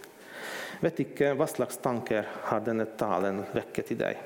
Vet 0.79 0.99
inte 0.99 1.33
vad 1.33 1.49
slags 1.49 1.77
tankar 1.77 2.27
har 2.31 2.59
denne 2.59 2.85
talen 2.85 3.43
väckt 3.51 3.91
i 3.91 3.95
dig? 3.95 4.21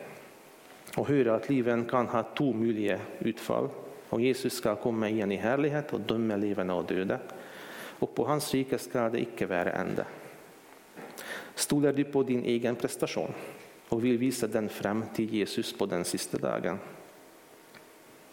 Och 0.97 1.07
höra 1.07 1.35
att 1.35 1.49
livet 1.49 1.89
kan 1.89 2.07
ha 2.07 2.23
två 2.37 2.53
möjliga 2.53 2.99
utfall 3.19 3.69
och 4.09 4.21
Jesus 4.21 4.53
ska 4.53 4.75
komma 4.75 5.09
igen 5.09 5.31
i 5.31 5.35
härlighet 5.35 5.93
och 5.93 5.99
döma 5.99 6.35
levende 6.35 6.73
och 6.73 6.85
döda. 6.85 7.19
Och 7.99 8.15
på 8.15 8.25
hans 8.25 8.53
rike 8.53 8.77
ska 8.77 9.09
det 9.09 9.21
icke 9.21 9.45
vara 9.45 9.71
ände. 9.71 10.05
Stolar 11.55 11.93
du 11.93 12.03
på 12.03 12.23
din 12.23 12.43
egen 12.43 12.75
prestation 12.75 13.33
och 13.89 14.05
vill 14.05 14.17
visa 14.17 14.47
den 14.47 14.69
fram 14.69 15.03
till 15.15 15.33
Jesus 15.33 15.77
på 15.77 15.85
den 15.85 16.05
sista 16.05 16.37
dagen. 16.37 16.79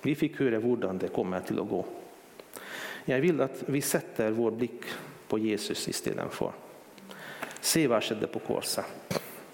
Vi 0.02 0.14
fick 0.14 0.40
höra 0.40 0.58
hur 0.58 0.98
det 0.98 1.08
kommer 1.08 1.40
till 1.40 1.60
att 1.60 1.68
gå. 1.68 1.84
Jag 3.04 3.20
vill 3.20 3.40
att 3.40 3.64
vi 3.66 3.80
sätter 3.80 4.30
vår 4.30 4.50
blick 4.50 4.82
på 5.28 5.38
Jesus 5.38 5.88
istedenfor. 5.88 6.52
Se 7.60 7.86
vad 7.86 8.02
som 8.02 8.16
skedde 8.16 8.26
på 8.26 8.38
korset. 8.38 8.84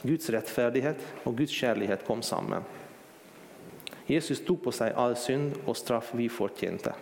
Guds 0.03 0.31
rättfärdighet 0.31 0.97
och 1.25 1.37
Guds 1.37 1.53
kärlighet 1.53 2.07
kom 2.07 2.23
samman. 2.23 2.63
Jesus 4.07 4.45
tog 4.45 4.65
på 4.65 4.73
sig 4.73 4.93
all 4.93 5.17
synd 5.17 5.53
och 5.65 5.77
straff 5.77 6.11
vi 6.13 6.29
förtjänte. 6.29 6.95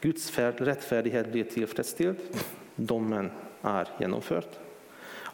Guds 0.00 0.38
rättfärdighet 0.38 1.32
blir 1.32 1.44
tillfredsställd, 1.44 2.18
domen 2.76 3.30
är 3.62 3.88
genomförd 4.00 4.44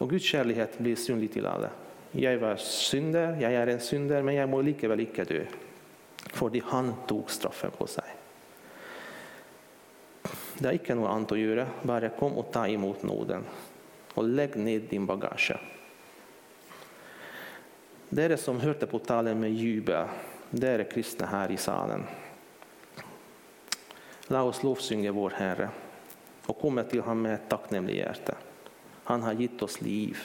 och 0.01 0.11
Guds 0.11 0.25
kärlighet 0.25 0.79
blir 0.79 0.97
synlig 0.97 1.33
till 1.33 1.47
alla. 1.47 1.71
Jag 2.11 2.39
var 2.39 2.57
synder, 2.57 3.37
jag 3.41 3.53
är 3.53 3.67
en 3.67 3.81
synder, 3.81 4.23
men 4.23 4.35
jag 4.35 4.49
må 4.49 4.63
lika 4.63 4.89
väl 4.89 5.01
icke 5.01 5.25
dö, 5.25 5.45
för 6.33 6.61
han 6.65 6.95
tog 7.07 7.31
straffen 7.31 7.71
på 7.71 7.87
sig. 7.87 8.05
Det 10.61 10.69
er 10.69 10.77
ikke 10.77 10.95
noe 10.99 11.09
annet 11.09 11.33
å 11.33 11.39
gjøre. 11.41 11.67
Bare 11.89 12.13
kom 12.19 12.37
og 12.37 12.51
ta 12.53 12.67
imot 12.69 13.03
nåden. 13.09 13.47
Og 14.21 14.27
legg 14.29 14.59
ned 14.61 14.91
din 14.91 15.07
bagasje. 15.09 15.57
Dere 18.11 18.37
som 18.37 18.61
hørte 18.61 18.89
på 18.91 18.99
talen 19.07 19.39
med 19.41 19.55
jubel, 19.55 20.11
dere 20.51 20.85
kristne 20.91 21.29
her 21.31 21.53
i 21.55 21.57
salen. 21.57 22.05
La 24.29 24.43
oss 24.45 24.65
lovsynge 24.67 25.11
vår 25.15 25.37
Herre 25.39 25.71
och 26.47 26.59
komma 26.59 26.83
till 26.83 27.01
honom 27.01 27.23
med 27.23 27.35
ett 27.35 27.49
tacknämligt 27.49 27.99
hjärta. 27.99 28.35
Han 29.05 29.23
har 29.23 29.33
gett 29.33 29.63
oss 29.63 29.81
liv. 29.81 30.19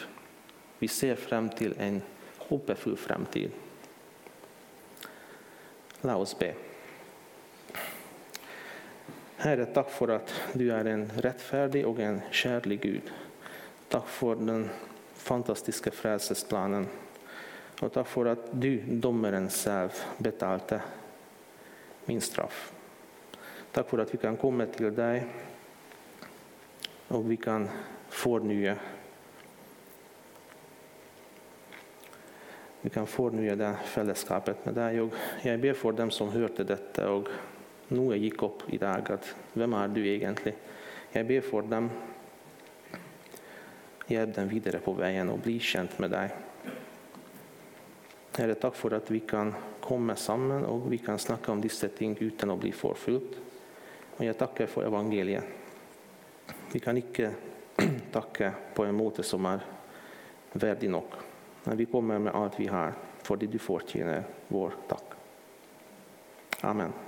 Vi 0.79 0.87
ser 0.87 1.15
fram 1.15 1.49
till 1.49 1.73
en 1.77 2.01
hoppfull 2.37 2.97
framtid. 2.97 3.51
La 6.01 6.17
oss 6.17 6.39
be. 6.39 6.53
Herre, 9.45 9.65
tack 9.65 9.89
för 9.89 10.07
att 10.07 10.33
du 10.53 10.71
är 10.71 10.85
en 10.85 11.11
rättfärdig 11.17 11.87
och 11.87 11.99
en 11.99 12.21
kärlig 12.31 12.81
Gud. 12.81 13.11
Tack 13.87 14.07
för 14.07 14.35
den 14.35 14.69
fantastiska 15.13 15.91
frälsningsplanen. 15.91 16.87
Och 17.81 17.93
tack 17.93 18.07
för 18.07 18.25
att 18.25 18.39
du, 18.51 18.81
domaren 18.87 19.49
själv, 19.49 19.89
betalte 20.17 20.81
min 22.05 22.21
straff. 22.21 22.73
Tack 23.71 23.89
för 23.89 23.97
att 23.97 24.13
vi 24.13 24.17
kan 24.17 24.37
komma 24.37 24.65
till 24.65 24.95
dig, 24.95 25.25
och 27.07 27.31
vi 27.31 27.37
kan 27.37 27.69
förnya. 28.09 28.77
Vi 32.81 32.89
kan 32.89 33.07
förnya 33.07 33.55
det 33.55 33.75
fällskapet 33.85 34.65
med 34.65 34.73
dig. 34.73 35.01
Och 35.01 35.13
jag 35.41 35.59
ber 35.59 35.73
för 35.73 35.91
dem 35.91 36.11
som 36.11 36.29
hörde 36.29 36.63
detta 36.63 37.11
och 37.11 37.27
noe 37.93 38.17
gikk 38.17 38.43
opp 38.47 38.63
i 38.73 38.79
dag. 38.81 39.11
at 39.11 39.35
Hvem 39.53 39.73
er 39.73 39.87
du 39.93 40.01
egentlig? 40.01 40.55
Jeg 41.13 41.27
ber 41.27 41.41
for 41.41 41.61
dem. 41.61 41.89
Hjelp 44.09 44.35
dem 44.35 44.49
videre 44.49 44.81
på 44.85 44.93
veien 44.97 45.29
og 45.29 45.41
bli 45.41 45.57
kjent 45.59 45.97
med 46.01 46.13
deg. 46.13 46.33
Herre, 48.35 48.57
takk 48.59 48.75
for 48.75 48.93
at 48.97 49.09
vi 49.09 49.21
kan 49.25 49.53
komme 49.81 50.17
sammen 50.19 50.65
og 50.67 50.89
vi 50.91 50.99
kan 50.99 51.19
snakke 51.21 51.53
om 51.53 51.61
disse 51.63 51.87
ting 51.95 52.17
uten 52.19 52.51
å 52.51 52.57
bli 52.59 52.73
forfulgt. 52.75 53.37
Og 54.17 54.25
jeg 54.25 54.37
takker 54.39 54.69
for 54.71 54.87
evangeliet. 54.87 55.43
Vi 56.73 56.81
kan 56.83 56.97
ikke 56.99 57.31
takke 58.15 58.51
på 58.75 58.85
en 58.85 58.97
måte 58.97 59.23
som 59.23 59.47
er 59.49 59.63
verdig 60.53 60.91
nok. 60.91 61.17
Men 61.65 61.79
vi 61.79 61.89
kommer 61.89 62.19
med 62.19 62.35
alt 62.35 62.59
vi 62.59 62.67
har, 62.69 62.93
fordi 63.25 63.49
du 63.49 63.57
fortjener 63.59 64.23
vår 64.53 64.77
takk. 64.91 65.17
Amen. 66.67 67.04